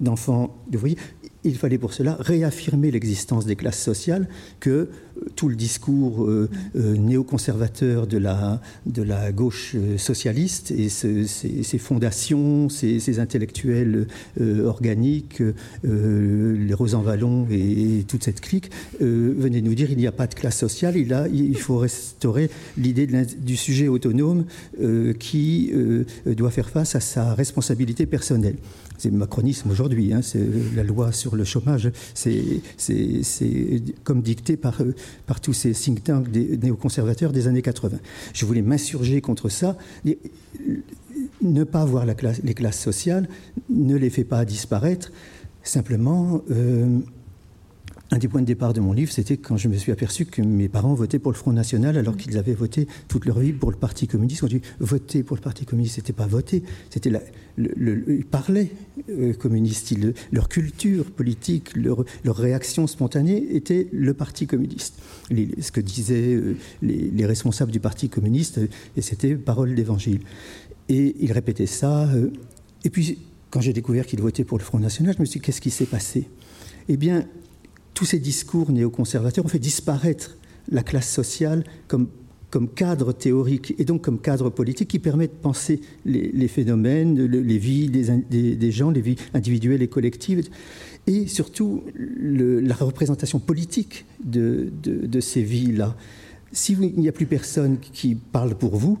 d'enfant 0.00 0.56
d'ouvrier. 0.70 0.96
Il 1.44 1.56
fallait 1.56 1.78
pour 1.78 1.92
cela 1.92 2.16
réaffirmer 2.20 2.90
l'existence 2.90 3.44
des 3.44 3.56
classes 3.56 3.80
sociales, 3.80 4.28
que 4.60 4.88
tout 5.36 5.48
le 5.48 5.56
discours 5.56 6.24
euh, 6.24 6.48
euh, 6.76 6.96
néoconservateur 6.96 8.06
de 8.06 8.18
la, 8.18 8.60
de 8.86 9.02
la 9.02 9.32
gauche 9.32 9.76
socialiste 9.96 10.70
et 10.70 10.88
ses, 10.88 11.78
fondations, 11.78 12.68
ses, 12.68 13.18
intellectuels 13.18 14.06
organiques, 14.64 15.42
les 15.82 16.74
Rosan 16.74 17.02
Vallon 17.02 17.46
et, 17.50 18.04
toute 18.06 18.24
cette 18.24 18.40
clique, 18.40 18.70
venaient 19.00 19.60
nous 19.60 19.74
dire 19.74 19.90
il 19.90 19.98
n'y 19.98 20.06
a 20.06 20.12
pas 20.12 20.26
de 20.26 20.34
classe 20.34 20.58
sociale, 20.58 20.96
il, 20.96 21.12
a, 21.12 21.28
il 21.28 21.58
faut 21.58 21.78
restaurer 21.78 22.50
l'idée 22.76 23.06
du 23.06 23.56
sujet 23.56 23.88
autonome 23.88 24.44
qui 25.18 25.72
doit 26.26 26.50
faire 26.50 26.70
face 26.70 26.94
à 26.94 27.00
sa 27.00 27.34
responsabilité 27.34 28.06
personnelle. 28.06 28.56
C'est 28.98 29.10
macronisme 29.10 29.70
aujourd'hui, 29.70 30.12
hein, 30.12 30.20
c'est 30.22 30.46
la 30.76 30.82
loi 30.82 31.10
sur 31.10 31.34
le 31.34 31.44
chômage, 31.44 31.90
c'est 32.12 32.60
comme 34.04 34.20
dicté 34.20 34.58
par, 34.58 34.76
par 35.26 35.40
tous 35.40 35.52
ces 35.52 35.72
think 35.72 36.04
tanks 36.04 36.30
des 36.30 36.56
néoconservateurs 36.56 37.32
des 37.32 37.46
années 37.46 37.62
80. 37.62 37.98
Je 38.32 38.46
voulais 38.46 38.62
m'insurger 38.62 39.20
contre 39.20 39.48
ça. 39.48 39.76
Ne 41.42 41.64
pas 41.64 41.84
voir 41.84 42.06
les 42.06 42.54
classes 42.54 42.80
sociales 42.80 43.28
ne 43.68 43.96
les 43.96 44.10
fait 44.10 44.24
pas 44.24 44.44
disparaître, 44.44 45.12
simplement. 45.62 46.42
Euh, 46.50 46.98
un 48.12 48.18
des 48.18 48.28
points 48.28 48.40
de 48.40 48.46
départ 48.46 48.72
de 48.72 48.80
mon 48.80 48.92
livre, 48.92 49.12
c'était 49.12 49.36
quand 49.36 49.56
je 49.56 49.68
me 49.68 49.76
suis 49.76 49.92
aperçu 49.92 50.24
que 50.24 50.42
mes 50.42 50.68
parents 50.68 50.94
votaient 50.94 51.20
pour 51.20 51.30
le 51.30 51.36
Front 51.36 51.52
National 51.52 51.96
alors 51.96 52.16
qu'ils 52.16 52.38
avaient 52.38 52.54
voté 52.54 52.88
toute 53.08 53.24
leur 53.24 53.38
vie 53.38 53.52
pour 53.52 53.70
le 53.70 53.76
Parti 53.76 54.08
communiste. 54.08 54.42
Je 54.42 54.58
dis 54.58 54.62
voter 54.80 55.22
pour 55.22 55.36
le 55.36 55.42
Parti 55.42 55.64
communiste, 55.64 55.96
c'était 55.96 56.12
pas 56.12 56.26
voter, 56.26 56.64
c'était 56.90 57.10
ils 57.58 58.24
parlaient 58.24 58.70
euh, 59.08 59.32
communistes. 59.34 59.94
leur 60.32 60.48
culture 60.48 61.10
politique, 61.10 61.76
leur, 61.76 62.04
réaction 62.24 62.86
spontanée 62.86 63.54
était 63.54 63.88
le 63.92 64.14
Parti 64.14 64.46
communiste. 64.46 64.98
ce 65.30 65.70
que 65.70 65.80
disaient 65.80 66.34
euh, 66.34 66.56
les, 66.82 67.26
responsables 67.26 67.70
du 67.70 67.80
Parti 67.80 68.08
communiste, 68.08 68.60
et 68.96 69.02
c'était 69.02 69.36
parole 69.36 69.74
d'évangile. 69.74 70.20
Et 70.88 71.14
ils 71.20 71.32
répétaient 71.32 71.66
ça. 71.66 72.08
Euh, 72.08 72.30
et 72.82 72.90
puis, 72.90 73.18
quand 73.50 73.60
j'ai 73.60 73.72
découvert 73.72 74.06
qu'ils 74.06 74.20
votaient 74.20 74.44
pour 74.44 74.58
le 74.58 74.64
Front 74.64 74.78
National, 74.78 75.14
je 75.14 75.20
me 75.20 75.24
suis 75.26 75.38
dit, 75.38 75.46
qu'est-ce 75.46 75.60
qui 75.60 75.70
s'est 75.70 75.86
passé? 75.86 76.28
Eh 76.88 76.96
bien, 76.96 77.26
tous 77.94 78.04
ces 78.04 78.18
discours 78.18 78.70
néoconservateurs 78.70 79.44
ont 79.44 79.48
fait 79.48 79.58
disparaître 79.58 80.36
la 80.70 80.82
classe 80.82 81.10
sociale 81.10 81.64
comme, 81.88 82.08
cadre 82.74 83.12
théorique 83.12 83.74
et 83.78 83.84
donc 83.84 84.02
comme 84.02 84.20
cadre 84.20 84.50
politique 84.50 84.88
qui 84.88 84.98
permet 84.98 85.28
de 85.28 85.32
penser 85.32 85.80
les, 86.04 86.48
phénomènes, 86.48 87.24
les 87.26 87.58
vies 87.58 87.88
des, 87.88 88.72
gens, 88.72 88.90
les 88.90 89.00
vies 89.00 89.16
individuelles 89.34 89.82
et 89.82 89.88
collectives, 89.88 90.48
et 91.06 91.26
surtout 91.26 91.84
la 91.96 92.74
représentation 92.74 93.38
politique 93.38 94.04
de, 94.24 94.70
ces 95.20 95.42
vies-là. 95.42 95.96
Si 96.52 96.72
il 96.72 97.00
n'y 97.00 97.08
a 97.08 97.12
plus 97.12 97.26
personne 97.26 97.78
qui 97.78 98.16
parle 98.16 98.56
pour 98.56 98.76
vous, 98.76 98.98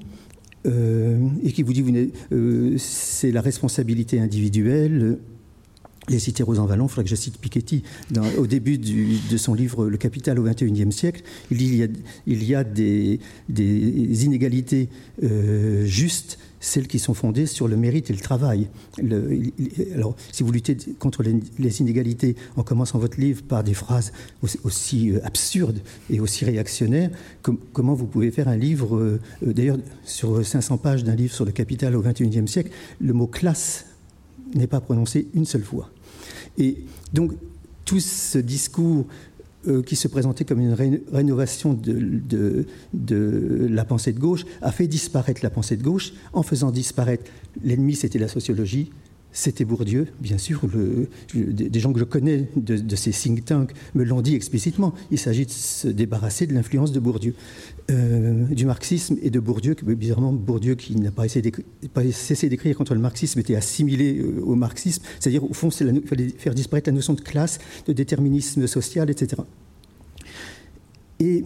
euh, 0.66 1.18
et 1.42 1.52
qui 1.52 1.62
vous 1.62 1.72
dit 1.72 2.12
euh, 2.32 2.76
c'est 2.76 3.32
la 3.32 3.40
responsabilité 3.40 4.20
individuelle, 4.20 5.18
les 6.10 6.18
citer 6.18 6.42
aux 6.42 6.52
Vallon, 6.52 6.86
il 6.86 6.88
faudrait 6.88 7.04
que 7.04 7.10
je 7.10 7.14
cite 7.14 7.38
Piketty. 7.38 7.82
au 8.36 8.46
début 8.46 8.78
de 8.78 9.36
son 9.36 9.54
livre 9.54 9.86
Le 9.86 9.96
Capital 9.96 10.38
au 10.38 10.42
XXIe 10.42 10.92
siècle, 10.92 11.22
il 11.50 11.58
dit 11.58 11.82
il 12.26 12.44
y 12.44 12.54
a, 12.54 12.64
des, 12.64 13.20
inégalités 14.24 14.88
euh, 15.22 15.86
justes, 15.86 16.38
celles 16.58 16.88
qui 16.88 16.98
sont 16.98 17.14
fondées 17.14 17.46
sur 17.46 17.68
le 17.68 17.76
mérite 17.76 18.10
et 18.10 18.12
le 18.12 18.18
travail. 18.18 18.68
alors, 19.94 20.14
si 20.32 20.42
vous 20.42 20.52
luttez 20.52 20.76
contre 20.98 21.22
les, 21.22 21.80
inégalités 21.80 22.36
en 22.56 22.62
commençant 22.62 22.98
votre 22.98 23.18
livre 23.18 23.42
par 23.42 23.64
des 23.64 23.74
phrases 23.74 24.12
aussi, 24.64 25.12
euh, 25.12 25.20
absurdes 25.24 25.80
et 26.10 26.20
aussi 26.20 26.44
réactionnaires, 26.44 27.10
comment 27.72 27.94
vous 27.94 28.06
pouvez 28.06 28.30
faire 28.30 28.48
un 28.48 28.56
livre, 28.56 28.96
euh, 28.96 29.20
d'ailleurs, 29.42 29.78
sur 30.04 30.44
500 30.44 30.78
pages 30.78 31.04
d'un 31.04 31.14
livre 31.14 31.32
sur 31.32 31.44
le 31.44 31.52
Capital 31.52 31.96
au 31.96 32.02
XXIe 32.02 32.46
siècle, 32.48 32.70
le 33.00 33.12
mot 33.12 33.26
classe 33.26 33.86
n'est 34.54 34.66
pas 34.66 34.80
prononcé 34.80 35.28
une 35.34 35.44
seule 35.44 35.62
fois. 35.62 35.90
Et 36.58 36.84
donc, 37.12 37.32
tout 37.84 38.00
ce 38.00 38.38
discours 38.38 39.06
euh, 39.68 39.82
qui 39.82 39.96
se 39.96 40.08
présentait 40.08 40.44
comme 40.44 40.60
une 40.60 40.72
rénovation 41.12 41.74
de, 41.74 42.64
de, 42.94 43.66
la 43.68 43.84
pensée 43.84 44.12
de 44.12 44.18
gauche 44.18 44.46
a 44.62 44.72
fait 44.72 44.86
disparaître 44.86 45.40
la 45.42 45.50
pensée 45.50 45.76
de 45.76 45.82
gauche. 45.82 46.12
En 46.32 46.42
faisant 46.42 46.70
disparaître 46.70 47.30
l'ennemi, 47.62 47.94
c'était 47.94 48.18
la 48.18 48.28
sociologie, 48.28 48.90
c'était 49.32 49.64
Bourdieu, 49.64 50.08
bien 50.20 50.38
sûr. 50.38 50.60
des 51.34 51.80
gens 51.80 51.92
que 51.92 52.00
je 52.00 52.04
connais 52.04 52.48
de, 52.56 52.96
ces 52.96 53.12
think 53.12 53.44
tanks 53.44 53.72
me 53.94 54.04
l'ont 54.04 54.22
dit 54.22 54.34
explicitement. 54.34 54.92
Il 55.10 55.18
s'agit 55.18 55.46
de 55.46 55.50
se 55.50 55.88
débarrasser 55.88 56.46
de 56.46 56.54
l'influence 56.54 56.92
de 56.92 57.00
Bourdieu, 57.00 57.34
euh, 57.90 58.44
du 58.46 58.66
marxisme 58.66 59.16
et 59.22 59.30
de 59.30 59.38
Bourdieu. 59.38 59.76
Bizarrement, 59.82 60.32
Bourdieu 60.32 60.74
qui 60.74 60.96
n'a 60.96 61.12
pas, 61.12 61.28
cessé 61.28 62.48
d'écrire 62.48 62.76
contre 62.76 62.94
le 62.94 63.00
marxisme 63.00 63.38
était 63.38 63.54
assimilé 63.54 64.18
euh, 64.18 64.40
au 64.42 64.56
marxisme. 64.56 65.02
C'est-à-dire, 65.20 65.44
au 65.44 65.54
fond, 65.54 65.68
il 65.68 66.02
fallait 66.06 66.28
faire 66.36 66.54
disparaître 66.54 66.88
la 66.88 66.94
notion 66.94 67.14
de 67.14 67.20
classe, 67.20 67.58
de 67.86 67.92
déterminisme 67.92 68.66
social, 68.66 69.10
etc. 69.10 69.42
Et 71.20 71.44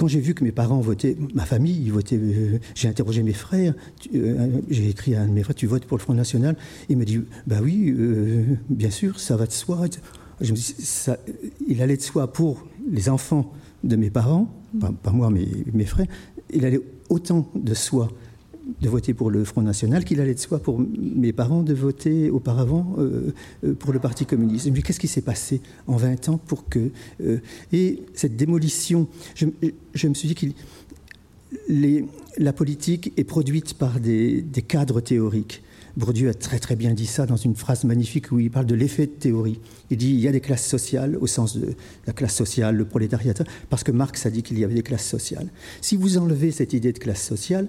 quand 0.00 0.08
j'ai 0.08 0.20
vu 0.20 0.32
que 0.32 0.42
mes 0.42 0.50
parents 0.50 0.80
votaient, 0.80 1.14
ma 1.34 1.44
famille 1.44 1.90
votait, 1.90 2.16
euh, 2.16 2.58
j'ai 2.74 2.88
interrogé 2.88 3.22
mes 3.22 3.34
frères, 3.34 3.74
euh, 4.14 4.48
j'ai 4.70 4.88
écrit 4.88 5.14
à 5.14 5.20
un 5.20 5.26
de 5.26 5.32
mes 5.32 5.42
frères, 5.42 5.54
tu 5.54 5.66
votes 5.66 5.84
pour 5.84 5.98
le 5.98 6.02
Front 6.02 6.14
National? 6.14 6.56
Il 6.88 6.96
me 6.96 7.04
dit, 7.04 7.20
bah 7.46 7.58
oui, 7.62 7.94
euh, 7.94 8.44
bien 8.70 8.88
sûr, 8.88 9.20
ça 9.20 9.36
va 9.36 9.44
de 9.44 9.52
soi. 9.52 9.84
Il 10.40 11.82
allait 11.82 11.98
de 11.98 12.02
soi 12.02 12.32
pour 12.32 12.66
les 12.90 13.10
enfants 13.10 13.52
de 13.84 13.94
mes 13.96 14.08
parents, 14.08 14.50
pas, 15.02 15.12
moi, 15.12 15.28
mais 15.28 15.46
mes 15.74 15.84
frères, 15.84 16.06
il 16.50 16.64
allait 16.64 16.80
autant 17.10 17.50
de 17.54 17.74
soi 17.74 18.08
de 18.80 18.88
voter 18.88 19.14
pour 19.14 19.30
le 19.30 19.44
Front 19.44 19.62
National 19.62 20.04
qu'il 20.04 20.20
allait 20.20 20.34
de 20.34 20.38
soi 20.38 20.58
pour 20.58 20.80
mes 20.80 21.32
parents 21.32 21.62
de 21.62 21.74
voter 21.74 22.30
auparavant 22.30 22.94
euh, 22.98 23.32
euh, 23.64 23.74
pour 23.74 23.92
le 23.92 23.98
Parti 23.98 24.26
communiste. 24.26 24.68
Mais 24.72 24.82
qu'est-ce 24.82 25.00
qui 25.00 25.08
s'est 25.08 25.22
passé 25.22 25.60
en 25.86 25.96
20 25.96 26.28
ans 26.28 26.38
pour 26.38 26.68
que... 26.68 26.90
Euh, 27.22 27.38
et 27.72 28.02
cette 28.14 28.36
démolition, 28.36 29.08
je, 29.34 30.08
me 30.08 30.14
suis 30.14 30.28
dit 30.28 30.34
que 30.34 30.46
la 32.38 32.52
politique 32.52 33.12
est 33.16 33.24
produite 33.24 33.74
par 33.74 34.00
des, 34.00 34.44
cadres 34.66 35.00
théoriques. 35.00 35.62
Bourdieu 35.96 36.28
a 36.28 36.34
très 36.34 36.60
très 36.60 36.76
bien 36.76 36.94
dit 36.94 37.06
ça 37.06 37.26
dans 37.26 37.36
une 37.36 37.56
phrase 37.56 37.82
magnifique 37.84 38.30
où 38.30 38.38
il 38.38 38.50
parle 38.50 38.66
de 38.66 38.76
l'effet 38.76 39.06
de 39.06 39.12
théorie. 39.12 39.58
Il 39.90 39.96
dit 39.96 40.10
il 40.10 40.20
y 40.20 40.28
a 40.28 40.32
des 40.32 40.40
classes 40.40 40.66
sociales 40.66 41.16
au 41.20 41.26
sens 41.26 41.56
de 41.56 41.74
la 42.06 42.12
classe 42.12 42.34
sociale, 42.34 42.76
le 42.76 42.84
prolétariat, 42.84 43.34
parce 43.68 43.82
que 43.82 43.90
Marx 43.90 44.24
a 44.24 44.30
dit 44.30 44.44
qu'il 44.44 44.58
y 44.58 44.64
avait 44.64 44.74
des 44.74 44.82
classes 44.82 45.06
sociales. 45.06 45.48
Si 45.80 45.96
vous 45.96 46.16
enlevez 46.16 46.52
cette 46.52 46.72
idée 46.72 46.92
de 46.92 46.98
classe 46.98 47.22
sociale, 47.22 47.68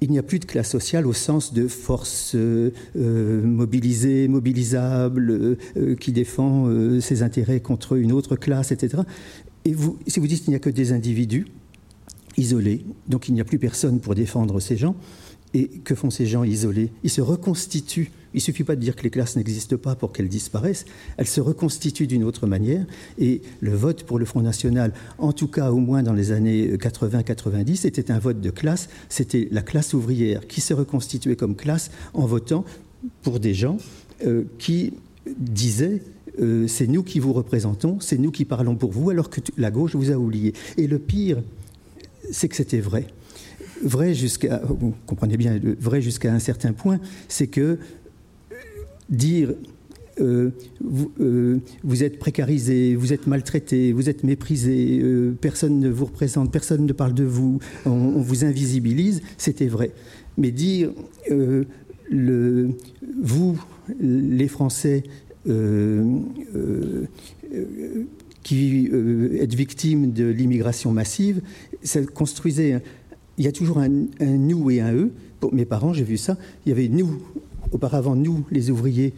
il 0.00 0.10
n'y 0.10 0.18
a 0.18 0.22
plus 0.22 0.38
de 0.38 0.44
classe 0.44 0.70
sociale 0.70 1.06
au 1.06 1.12
sens 1.12 1.52
de 1.52 1.66
force 1.66 2.32
euh, 2.34 2.70
euh, 2.96 3.42
mobilisée, 3.42 4.28
mobilisable, 4.28 5.56
euh, 5.76 5.94
qui 5.96 6.12
défend 6.12 6.68
ses 7.00 7.22
intérêts 7.22 7.60
contre 7.60 7.96
une 7.96 8.12
autre 8.12 8.36
classe, 8.36 8.72
etc. 8.72 9.02
Et 9.64 9.74
si 10.06 10.20
vous 10.20 10.26
dites 10.26 10.42
qu'il 10.42 10.50
n'y 10.50 10.56
a 10.56 10.60
que 10.60 10.70
des 10.70 10.92
individus 10.92 11.46
isolés, 12.36 12.84
donc 13.08 13.28
il 13.28 13.34
n'y 13.34 13.40
a 13.40 13.44
plus 13.44 13.58
personne 13.58 14.00
pour 14.00 14.14
défendre 14.14 14.60
ces 14.60 14.76
gens, 14.76 14.94
et 15.54 15.68
que 15.68 15.94
font 15.94 16.10
ces 16.10 16.26
gens 16.26 16.44
isolés? 16.44 16.90
Ils 17.02 17.10
se 17.10 17.20
reconstituent. 17.20 18.10
Il 18.34 18.38
ne 18.38 18.42
suffit 18.42 18.64
pas 18.64 18.76
de 18.76 18.80
dire 18.80 18.94
que 18.94 19.02
les 19.02 19.10
classes 19.10 19.36
n'existent 19.36 19.76
pas 19.76 19.94
pour 19.94 20.12
qu'elles 20.12 20.28
disparaissent. 20.28 20.84
Elles 21.16 21.26
se 21.26 21.40
reconstituent 21.40 22.06
d'une 22.06 22.24
autre 22.24 22.46
manière. 22.46 22.84
Et 23.18 23.40
le 23.60 23.74
vote 23.74 24.04
pour 24.04 24.18
le 24.18 24.24
Front 24.24 24.42
National, 24.42 24.92
en 25.18 25.32
tout 25.32 25.48
cas 25.48 25.70
au 25.70 25.78
moins 25.78 26.02
dans 26.02 26.12
les 26.12 26.32
années 26.32 26.76
80-90, 26.76 27.76
c'était 27.76 28.10
un 28.10 28.18
vote 28.18 28.40
de 28.40 28.50
classe. 28.50 28.88
C'était 29.08 29.48
la 29.50 29.62
classe 29.62 29.94
ouvrière 29.94 30.46
qui 30.46 30.60
se 30.60 30.74
reconstituait 30.74 31.36
comme 31.36 31.56
classe 31.56 31.90
en 32.14 32.26
votant 32.26 32.64
pour 33.22 33.40
des 33.40 33.54
gens 33.54 33.78
euh, 34.26 34.44
qui 34.58 34.92
disaient 35.38 36.02
euh, 36.40 36.66
c'est 36.68 36.86
nous 36.86 37.02
qui 37.02 37.18
vous 37.18 37.32
représentons, 37.32 37.98
c'est 38.00 38.18
nous 38.18 38.30
qui 38.30 38.44
parlons 38.44 38.76
pour 38.76 38.92
vous, 38.92 39.10
alors 39.10 39.30
que 39.30 39.40
la 39.56 39.70
gauche 39.70 39.94
vous 39.94 40.10
a 40.10 40.16
oublié. 40.16 40.52
Et 40.76 40.86
le 40.86 40.98
pire, 40.98 41.38
c'est 42.30 42.48
que 42.48 42.56
c'était 42.56 42.80
vrai 42.80 43.06
vrai 43.82 44.14
jusqu'à, 44.14 44.60
vous 44.64 44.94
comprenez 45.06 45.36
bien, 45.36 45.58
vrai 45.80 46.00
jusqu'à 46.00 46.32
un 46.32 46.38
certain 46.38 46.72
point, 46.72 46.98
c'est 47.28 47.46
que 47.46 47.60
euh, 47.60 47.76
dire 49.08 49.54
euh, 50.20 50.50
euh, 51.20 51.60
vous, 51.84 52.02
êtes 52.02 52.18
précarisé, 52.18 52.96
vous 52.96 53.12
êtes 53.12 53.26
maltraité, 53.26 53.92
vous 53.92 54.08
êtes 54.08 54.24
méprisé, 54.24 55.00
personne 55.40 55.78
ne 55.78 55.88
vous 55.88 56.06
représente, 56.06 56.50
personne 56.50 56.86
ne 56.86 56.92
parle 56.92 57.14
de 57.14 57.24
vous, 57.24 57.60
on, 57.86 58.20
vous 58.20 58.44
invisibilise, 58.44 59.22
c'était 59.36 59.68
vrai. 59.68 59.92
Mais 60.36 60.50
dire 60.50 60.90
vous, 62.10 63.60
les 64.00 64.48
Français, 64.48 65.04
qui 68.42 68.90
êtes 69.40 69.54
victimes 69.54 70.12
de 70.12 70.24
l'immigration 70.24 70.90
massive, 70.90 71.42
ça 71.82 72.02
construisait 72.02 72.80
il 73.38 73.44
y 73.44 73.48
a 73.48 73.52
toujours 73.52 73.78
un, 73.78 73.88
nous 74.20 74.70
et 74.70 74.80
un 74.80 74.92
eux. 74.92 75.12
Pour 75.40 75.54
mes 75.54 75.64
parents, 75.64 75.92
j'ai 75.92 76.04
vu 76.04 76.16
ça. 76.16 76.36
Il 76.66 76.70
y 76.70 76.72
avait 76.72 76.88
nous, 76.88 77.22
auparavant 77.72 78.16
nous, 78.16 78.46
les 78.50 78.70
ouvriers, 78.70 79.14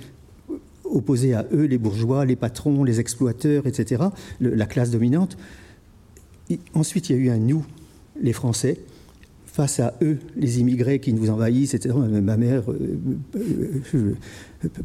opposés 0.84 1.34
à 1.34 1.46
eux, 1.52 1.64
les 1.64 1.78
bourgeois, 1.78 2.24
les 2.24 2.36
patrons, 2.36 2.84
les 2.84 3.00
exploiteurs, 3.00 3.66
etc., 3.66 4.04
la 4.40 4.66
classe 4.66 4.90
dominante. 4.90 5.36
ensuite, 6.74 7.10
il 7.10 7.16
y 7.16 7.18
a 7.18 7.22
eu 7.22 7.30
un 7.30 7.38
nous, 7.38 7.64
les 8.20 8.32
Français, 8.32 8.78
face 9.52 9.80
à 9.80 9.94
eux, 10.00 10.18
les 10.36 10.60
immigrés 10.60 11.00
qui 11.00 11.12
nous 11.12 11.28
envahissent, 11.28 11.74
etc. 11.74 11.94
Ma 11.96 12.36
mère, 12.36 12.70
euh, 12.70 13.00
euh, 13.94 14.14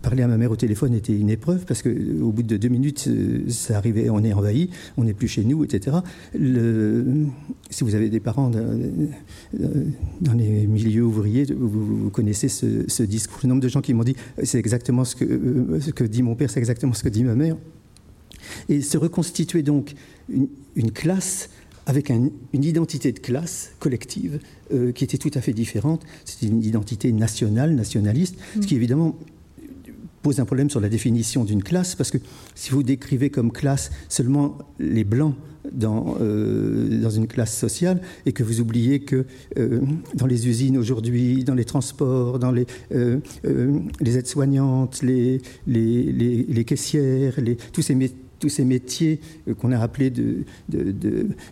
parler 0.01 0.23
à 0.23 0.27
ma 0.27 0.37
mère 0.37 0.49
au 0.49 0.55
téléphone 0.55 0.95
était 0.95 1.15
une 1.15 1.29
épreuve 1.29 1.65
parce 1.65 1.83
qu'au 1.83 2.31
bout 2.31 2.41
de 2.41 2.57
deux 2.57 2.67
minutes, 2.67 3.05
euh, 3.07 3.43
ça 3.47 3.77
arrivait, 3.77 4.09
on 4.09 4.23
est 4.23 4.33
envahi, 4.33 4.71
on 4.97 5.03
n'est 5.03 5.13
plus 5.13 5.27
chez 5.27 5.43
nous, 5.43 5.63
etc. 5.63 5.97
si 7.69 7.83
vous 7.83 7.93
avez 7.93 8.09
des 8.09 8.19
parents 8.19 8.49
dans, 8.49 10.33
les 10.33 10.65
milieux 10.65 11.03
ouvriers, 11.03 11.45
vous, 11.55 12.09
connaissez 12.09 12.47
ce, 12.49 13.03
discours. 13.03 13.39
Le 13.43 13.49
nombre 13.49 13.61
de 13.61 13.69
gens 13.69 13.81
qui 13.81 13.93
m'ont 13.93 14.03
dit, 14.03 14.15
c'est 14.43 14.57
exactement 14.57 15.03
que, 15.03 15.79
ce 15.79 15.91
que 15.91 16.03
dit 16.03 16.23
mon 16.23 16.35
père, 16.35 16.49
c'est 16.49 16.59
exactement 16.59 16.93
ce 16.93 17.03
que 17.03 17.09
dit 17.09 17.23
ma 17.23 17.35
mère. 17.35 17.55
Et 18.67 18.81
se 18.81 18.97
reconstituer 18.97 19.61
donc 19.61 19.93
une 20.75 20.91
classe 20.91 21.49
avec 21.85 22.09
une 22.09 22.31
identité 22.53 23.11
de 23.11 23.19
classe 23.19 23.71
collective 23.79 24.39
euh, 24.73 24.91
qui 24.91 25.03
était 25.03 25.17
tout 25.17 25.31
à 25.33 25.41
fait 25.41 25.53
différente. 25.53 26.03
C'était 26.25 26.47
une 26.47 26.63
identité 26.63 27.11
nationale, 27.11 27.75
nationaliste, 27.75 28.37
ce 28.55 28.65
qui 28.65 28.75
évidemment 28.75 29.17
pose 30.25 30.39
un 30.39 30.45
problème 30.45 30.71
sur 30.71 30.79
la 30.79 30.89
définition 30.89 31.45
d'une 31.45 31.61
classe, 31.61 31.93
parce 31.93 32.09
que 32.09 32.17
si 32.55 32.71
vous 32.71 32.81
décrivez 32.81 33.29
comme 33.29 33.51
classe 33.51 33.91
seulement 34.09 34.57
les 34.79 35.03
blancs 35.03 35.35
dans, 35.71 36.17
euh, 36.19 36.99
dans 36.99 37.11
une 37.11 37.27
classe 37.27 37.55
sociale, 37.55 38.01
et 38.25 38.31
que 38.31 38.41
vous 38.41 38.59
oubliez 38.59 39.01
que 39.01 39.25
euh, 39.59 39.81
dans 40.15 40.25
les 40.25 40.47
usines 40.47 40.77
aujourd'hui, 40.77 41.43
dans 41.43 41.53
les 41.53 41.65
transports, 41.65 42.39
dans 42.39 42.51
les, 42.51 42.65
euh, 42.91 43.19
les 44.01 44.17
aides-soignantes, 44.17 45.03
les, 45.03 45.41
les, 45.67 46.11
les, 46.11 46.65
caissières, 46.65 47.35
les, 47.37 47.55
tous 47.55 47.83
ces 47.83 47.93
métiers, 47.93 48.17
tous 48.45 48.49
ces 48.49 48.63
métiers 48.63 49.19
qu'on 49.59 49.71
a 49.71 49.79
appelés 49.79 50.11
de, 50.11 50.45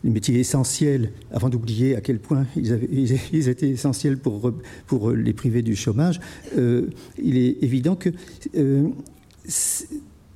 métiers 0.03 0.39
essentiels, 0.39 1.11
avant 1.31 1.49
d'oublier 1.49 1.95
à 1.95 2.01
quel 2.01 2.19
point 2.19 2.45
ils, 2.55 3.13
étaient 3.49 3.69
essentiels 3.69 4.19
pour, 4.19 4.51
pour 4.85 5.09
les 5.09 5.33
priver 5.33 5.63
du 5.63 5.75
chômage, 5.75 6.19
il 6.55 7.37
est 7.37 7.63
évident 7.63 7.95
que 7.95 8.11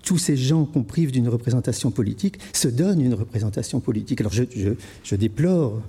tous 0.08 0.18
ces 0.18 0.36
gens 0.36 0.66
qu'on 0.66 0.84
prive 0.84 1.12
d'une 1.12 1.28
représentation 1.28 1.91
politique 1.91 2.39
se 2.53 2.70
donnent 2.70 3.01
une 3.01 3.14
représentation 3.14 3.80
politique. 3.80 4.22
Alors 4.22 4.32
je, 4.34 5.16
déplore 5.16 5.82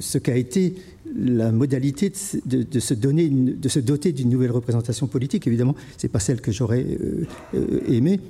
ce 0.00 0.18
qu'a 0.18 0.36
été 0.36 0.76
la 1.14 1.52
modalité 1.52 2.12
de, 2.46 2.80
se 2.80 2.94
donner, 2.94 3.28
de 3.28 3.68
se 3.68 3.80
doter 3.80 4.12
d'une 4.12 4.30
nouvelle 4.30 4.52
représentation 4.52 5.08
politique. 5.08 5.46
Évidemment, 5.46 5.74
ce 5.98 6.06
n'est 6.06 6.10
pas 6.10 6.20
celle 6.20 6.40
que 6.40 6.52
j'aurais 6.52 6.84
euh, 6.84 7.26
euh, 7.54 7.80
aimée, 7.88 8.20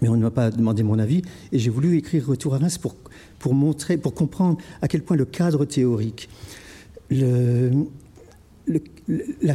mais 0.00 0.08
on 0.08 0.16
ne 0.16 0.22
m'a 0.22 0.30
pas 0.30 0.50
demandé 0.50 0.82
mon 0.82 0.98
avis. 0.98 1.22
Et 1.52 1.58
j'ai 1.58 1.70
voulu 1.70 1.96
écrire 1.96 2.26
Retour 2.26 2.54
à 2.54 2.58
Reims 2.58 2.78
pour, 2.78 3.54
montrer, 3.54 3.96
pour 3.96 4.14
comprendre 4.14 4.58
à 4.82 4.88
quel 4.88 5.02
point 5.02 5.16
le 5.16 5.24
cadre 5.24 5.64
théorique, 5.64 6.28
la 7.10 7.70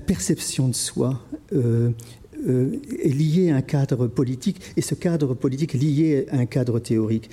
perception 0.02 0.68
de 0.68 0.76
soi, 0.76 1.22
euh, 1.54 1.92
est 2.48 3.14
lié 3.14 3.52
à 3.52 3.58
un 3.58 3.62
cadre 3.62 4.08
politique 4.08 4.62
et 4.78 4.82
ce 4.82 4.96
cadre 4.96 5.34
politique 5.34 5.76
est 5.76 5.78
lié 5.78 6.26
à 6.32 6.38
un 6.38 6.46
cadre 6.46 6.80
théorique. 6.80 7.30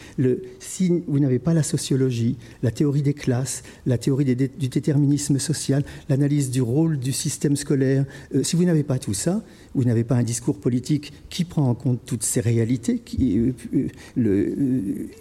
Si 0.59 1.03
vous 1.07 1.19
n'avez 1.19 1.39
pas 1.39 1.55
la 1.55 1.63
sociologie, 1.63 2.37
la 2.63 2.71
théorie 2.71 3.03
des 3.03 3.15
classes, 3.15 3.63
la 3.87 3.99
théorie 3.99 4.25
du 4.25 4.69
déterminisme 4.69 5.39
social, 5.39 5.85
l'analyse 6.09 6.51
du 6.51 6.63
rôle 6.63 6.99
du 6.99 7.13
système 7.13 7.57
scolaire, 7.57 8.05
euh, 8.35 8.43
si 8.43 8.57
vous 8.57 8.65
n'avez 8.65 8.83
pas 8.83 8.99
tout 8.99 9.15
ça, 9.15 9.43
vous 9.75 9.85
n'avez 9.85 10.05
pas 10.05 10.17
un 10.17 10.23
discours 10.23 10.59
politique 10.59 11.13
qui 11.31 11.45
prend 11.45 11.69
en 11.69 11.75
compte 11.75 12.01
toutes 12.05 12.23
ces 12.23 12.41
réalités 12.41 13.03
euh, 13.21 13.53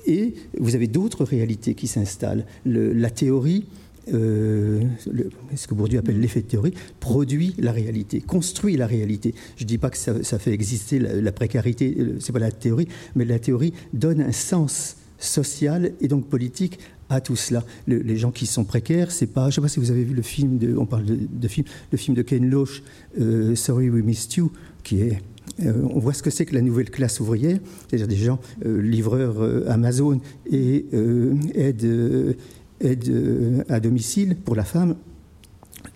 et 0.05 0.33
vous 0.59 0.75
avez 0.75 0.87
d'autres 0.87 1.23
réalités 1.23 1.73
qui 1.73 1.87
s'installent. 1.87 2.45
La 2.65 3.09
théorie 3.09 3.65
euh, 4.13 4.81
ce 5.55 5.67
que 5.67 5.73
Bourdieu 5.73 5.99
appelle 5.99 6.19
l'effet 6.19 6.41
de 6.41 6.47
théorie, 6.47 6.73
produit 6.99 7.53
la 7.57 7.71
réalité, 7.71 8.21
construit 8.21 8.77
la 8.77 8.87
réalité. 8.87 9.33
Je 9.57 9.63
ne 9.63 9.67
dis 9.67 9.77
pas 9.77 9.89
que 9.89 9.97
ça, 9.97 10.39
fait 10.39 10.51
exister 10.51 10.99
la, 10.99 11.31
précarité, 11.31 11.95
euh, 11.99 12.17
c'est 12.19 12.31
pas 12.31 12.39
la 12.39 12.51
théorie, 12.51 12.87
mais 13.15 13.25
la 13.25 13.39
théorie 13.39 13.73
donne 13.93 14.21
un 14.21 14.31
sens 14.31 14.97
social 15.19 15.93
et 15.99 16.07
donc 16.07 16.27
politique 16.27 16.79
à 17.09 17.21
tout 17.21 17.35
cela. 17.35 17.63
les 17.87 18.17
gens 18.17 18.31
qui 18.31 18.45
sont 18.45 18.65
précaires, 18.65 19.11
c'est 19.11 19.27
pas. 19.27 19.43
Je 19.43 19.47
ne 19.47 19.51
sais 19.51 19.61
pas 19.61 19.67
si 19.69 19.79
vous 19.79 19.91
avez 19.91 20.03
vu 20.03 20.13
le 20.13 20.21
film 20.21 20.57
de. 20.57 20.77
On 20.77 20.85
parle 20.85 21.05
de, 21.05 21.47
film, 21.47 21.65
le 21.91 21.97
film 21.97 22.15
de 22.15 22.21
Ken 22.21 22.49
Loach, 22.49 22.83
euh, 23.19 23.55
Sorry 23.55 23.89
We 23.89 24.03
Missed 24.03 24.35
You, 24.35 24.51
qui 24.83 25.01
est 25.01 25.21
on 25.59 25.97
voit 25.97 26.13
ce 26.13 26.21
que 26.21 26.29
c'est 26.29 26.45
que 26.45 26.53
la 26.53 26.61
nouvelle 26.61 26.91
classe 26.91 27.19
ouvrière, 27.19 27.57
c'est-à-dire 27.87 28.07
des 28.07 28.17
gens 28.17 28.39
livreurs 28.63 29.67
Amazon 29.67 30.19
et 30.45 30.85
aide 31.55 32.35
aide 32.81 33.65
à 33.69 33.79
domicile 33.79 34.35
pour 34.35 34.55
la 34.55 34.63
femme 34.63 34.95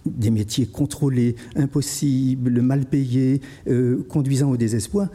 des 0.05 0.31
métiers 0.31 0.65
contrôlés, 0.65 1.35
impossibles, 1.55 2.61
mal 2.61 2.85
payés, 2.85 3.41
euh, 3.67 4.03
conduisant 4.09 4.49
au 4.49 4.57
désespoir. 4.57 5.09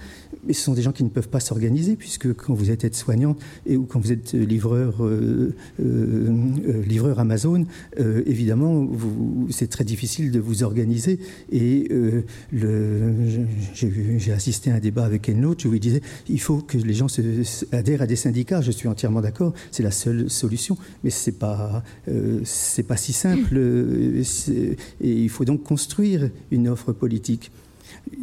Mais 0.46 0.52
ce 0.52 0.62
sont 0.62 0.74
des 0.74 0.82
gens 0.82 0.92
qui 0.92 1.02
ne 1.02 1.08
peuvent 1.08 1.28
pas 1.28 1.40
s'organiser, 1.40 1.96
puisque 1.96 2.32
quand 2.32 2.54
vous 2.54 2.70
êtes 2.70 2.84
aide-soignante 2.84 3.40
et 3.66 3.76
ou 3.76 3.84
quand 3.84 3.98
vous 3.98 4.12
êtes 4.12 4.32
livreur, 4.32 5.04
euh, 5.04 5.52
euh, 5.80 6.82
livreur 6.86 7.18
Amazon, 7.18 7.66
évidemment, 7.98 8.88
c'est 9.50 9.68
très 9.68 9.82
difficile 9.82 10.30
de 10.30 10.38
vous 10.38 10.62
organiser. 10.62 11.18
Et 11.50 11.88
j'ai 12.52 14.32
assisté 14.32 14.70
à 14.70 14.76
un 14.76 14.78
débat 14.78 15.04
avec 15.04 15.28
Enloach 15.28 15.64
où 15.64 15.74
il 15.74 15.80
disait 15.80 16.02
il 16.28 16.40
faut 16.40 16.58
que 16.58 16.78
les 16.78 16.94
gens 16.94 17.08
se, 17.08 17.22
adhèrent 17.72 18.02
à 18.02 18.06
des 18.06 18.16
syndicats. 18.16 18.60
Je 18.60 18.70
suis 18.70 18.86
entièrement 18.86 19.20
d'accord, 19.20 19.52
c'est 19.72 19.82
la 19.82 19.90
seule 19.90 20.30
solution, 20.30 20.76
mais 21.02 21.10
pas 21.38 21.82
c'est 22.44 22.84
pas 22.84 22.96
si 22.96 23.12
simple 23.12 23.58
et 25.00 25.12
il 25.12 25.28
faut 25.28 25.44
donc 25.44 25.62
construire 25.62 26.30
une 26.50 26.68
offre 26.68 26.92
politique. 26.92 27.50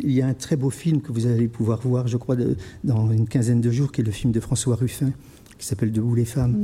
Il 0.01 0.11
y 0.11 0.21
a 0.21 0.27
un 0.27 0.33
très 0.33 0.55
beau 0.55 0.69
film 0.69 1.01
que 1.01 1.11
vous 1.11 1.25
allez 1.25 1.47
pouvoir 1.47 1.81
voir, 1.81 2.07
je 2.07 2.17
crois, 2.17 2.35
dans 2.83 3.11
une 3.11 3.27
quinzaine 3.27 3.61
de 3.61 3.71
jours, 3.71 3.91
qui 3.91 4.01
est 4.01 4.03
le 4.03 4.11
film 4.11 4.31
de 4.31 4.39
François 4.39 4.75
Ruffin, 4.75 5.11
qui 5.57 5.65
s'appelle 5.65 5.91
Debout 5.91 6.15
les 6.15 6.25
femmes. 6.25 6.63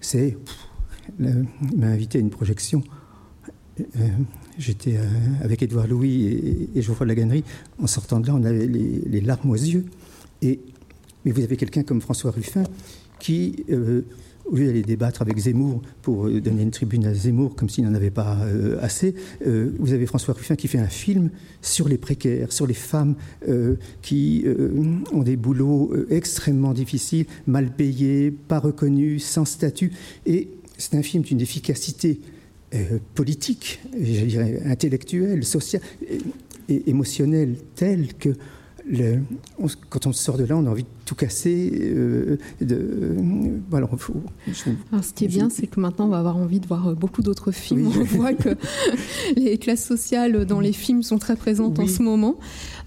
C'est. 0.00 0.36
Il 1.20 1.46
m'a 1.76 1.86
invité 1.86 2.18
à 2.18 2.20
une 2.20 2.30
projection. 2.30 2.82
Euh, 3.80 4.08
j'étais 4.58 4.96
euh, 4.96 5.02
avec 5.42 5.62
Édouard 5.62 5.86
Louis 5.86 6.24
et, 6.24 6.68
et 6.78 6.82
Geoffroy 6.82 7.06
de 7.06 7.08
la 7.08 7.14
Gannerie. 7.14 7.44
En 7.78 7.86
sortant 7.86 8.20
de 8.20 8.26
là, 8.26 8.34
on 8.34 8.44
avait 8.44 8.66
les, 8.66 9.20
larmes 9.20 9.50
aux 9.50 9.54
yeux. 9.54 9.84
Et, 10.42 10.60
mais 11.24 11.32
vous 11.32 11.42
avez 11.42 11.56
quelqu'un 11.56 11.82
comme 11.82 12.00
François 12.00 12.30
Ruffin 12.30 12.64
qui. 13.18 13.64
Euh, 13.70 14.02
au 14.44 14.56
lieu 14.56 14.66
d'aller 14.66 14.82
débattre 14.82 15.22
avec 15.22 15.38
Zemmour 15.38 15.82
pour 16.02 16.26
euh, 16.26 16.40
donner 16.40 16.62
une 16.62 16.70
tribune 16.70 17.06
à 17.06 17.14
Zemmour 17.14 17.56
comme 17.56 17.68
s'il 17.68 17.84
n'en 17.84 17.94
avait 17.94 18.10
pas 18.10 18.38
euh, 18.42 18.78
assez, 18.80 19.14
euh, 19.46 19.70
vous 19.78 19.92
avez 19.92 20.06
François 20.06 20.34
Ruffin 20.34 20.56
qui 20.56 20.68
fait 20.68 20.78
un 20.78 20.88
film 20.88 21.30
sur 21.62 21.88
les 21.88 21.98
précaires, 21.98 22.52
sur 22.52 22.66
les 22.66 22.74
femmes 22.74 23.14
qui 24.02 24.44
ont 25.12 25.22
des 25.22 25.36
boulots 25.36 25.92
extrêmement 26.10 26.72
difficiles, 26.72 27.26
mal 27.46 27.70
payés, 27.70 28.30
pas 28.30 28.58
reconnus, 28.58 29.24
sans 29.24 29.44
statut. 29.44 29.92
Et 30.26 30.48
c'est 30.76 30.94
un 30.94 31.02
film 31.02 31.22
d'une 31.22 31.40
efficacité 31.40 32.20
politique, 33.14 33.80
intellectuelle, 34.64 35.44
sociale 35.44 35.82
et 36.68 36.90
émotionnelle 36.90 37.56
telle 37.74 38.14
que 38.14 38.30
quand 39.88 40.06
on 40.06 40.12
sort 40.12 40.36
de 40.36 40.44
là, 40.44 40.56
on 40.56 40.66
a 40.66 40.70
envie 40.70 40.82
de 40.82 40.88
tout 41.04 41.14
casser. 41.14 41.70
Euh, 41.82 42.38
de, 42.60 43.16
voilà, 43.70 43.88
faut, 43.96 44.14
Alors, 44.92 45.04
ce 45.04 45.12
qui 45.12 45.24
est 45.24 45.28
bien, 45.28 45.50
c'est 45.50 45.66
que 45.66 45.80
maintenant, 45.80 46.06
on 46.06 46.10
va 46.10 46.18
avoir 46.18 46.36
envie 46.36 46.60
de 46.60 46.66
voir 46.66 46.88
euh, 46.88 46.94
beaucoup 46.94 47.22
d'autres 47.22 47.52
films. 47.52 47.86
On 47.86 48.04
voit 48.04 48.32
que 48.32 48.56
les 49.36 49.58
classes 49.58 49.84
sociales 49.84 50.44
dans 50.44 50.60
les 50.60 50.72
films 50.72 51.02
sont 51.02 51.18
très 51.18 51.36
présentes 51.36 51.78
en 51.78 51.86
ce 51.86 52.02
moment. 52.02 52.36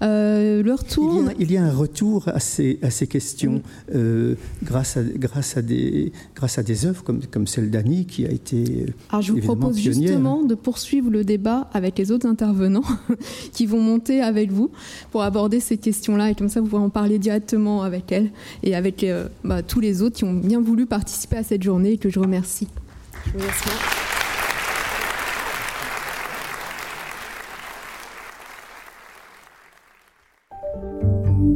Euh, 0.02 0.62
le 0.62 0.74
retour... 0.74 1.24
il, 1.38 1.50
y 1.50 1.56
a, 1.56 1.64
un 1.64 1.72
retour 1.72 2.28
à 2.28 2.38
ces, 2.38 2.78
à 2.82 2.90
ces 2.90 3.06
questions 3.06 3.62
euh, 3.94 4.36
grâce, 4.62 4.96
à, 4.96 5.02
grâce, 5.02 5.56
à 5.56 5.62
des, 5.62 6.12
grâce 6.36 6.58
à 6.58 6.62
des 6.62 6.86
œuvres 6.86 7.02
comme, 7.02 7.20
comme 7.30 7.46
celle 7.46 7.70
d'Annie 7.70 8.06
qui 8.06 8.24
a 8.24 8.30
été. 8.30 8.86
Alors, 9.10 9.22
je 9.22 9.32
vous 9.32 9.40
propose 9.40 9.78
justement 9.78 10.42
de 10.42 10.54
poursuivre 10.54 11.10
le 11.10 11.24
débat 11.24 11.68
avec 11.72 11.98
les 11.98 12.12
autres 12.12 12.26
intervenants 12.26 12.84
qui 13.52 13.66
vont 13.66 13.80
monter 13.80 14.20
avec 14.20 14.52
vous 14.52 14.70
pour 15.10 15.22
aborder 15.22 15.60
ces 15.60 15.78
questions-là 15.78 16.30
et 16.30 16.34
comme 16.34 16.48
ça, 16.48 16.60
vous 16.60 16.68
pourrez 16.68 16.82
en 16.82 16.90
parler 16.90 17.18
directement 17.18 17.82
avec 17.82 18.07
elle 18.12 18.30
et 18.62 18.74
avec 18.74 19.04
euh, 19.04 19.28
bah, 19.44 19.62
tous 19.62 19.80
les 19.80 20.02
autres 20.02 20.16
qui 20.16 20.24
ont 20.24 20.34
bien 20.34 20.60
voulu 20.60 20.86
participer 20.86 21.36
à 21.36 21.42
cette 21.42 21.62
journée 21.62 21.92
et 21.92 21.98
que 21.98 22.10
je 22.10 22.18
remercie. 22.18 22.68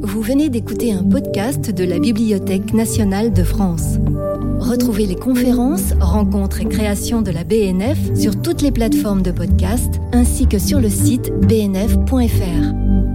Vous 0.03 0.21
venez 0.21 0.49
d'écouter 0.49 0.93
un 0.93 1.03
podcast 1.03 1.71
de 1.71 1.85
la 1.85 1.99
Bibliothèque 1.99 2.75
nationale 2.75 3.33
de 3.33 3.43
France. 3.43 3.97
Retrouvez 4.61 5.07
les 5.07 5.17
conférences, 5.17 5.95
rencontres 6.01 6.61
et 6.61 6.67
créations 6.67 7.23
de 7.23 7.31
la 7.33 7.45
BNF 7.45 7.99
sur 8.15 8.41
toutes 8.41 8.63
les 8.63 8.71
plateformes 8.71 9.23
de 9.23 9.33
podcast 9.33 10.01
ainsi 10.13 10.47
que 10.47 10.59
sur 10.59 10.81
le 10.81 10.89
site 10.89 11.33
bnf.fr. 11.33 13.12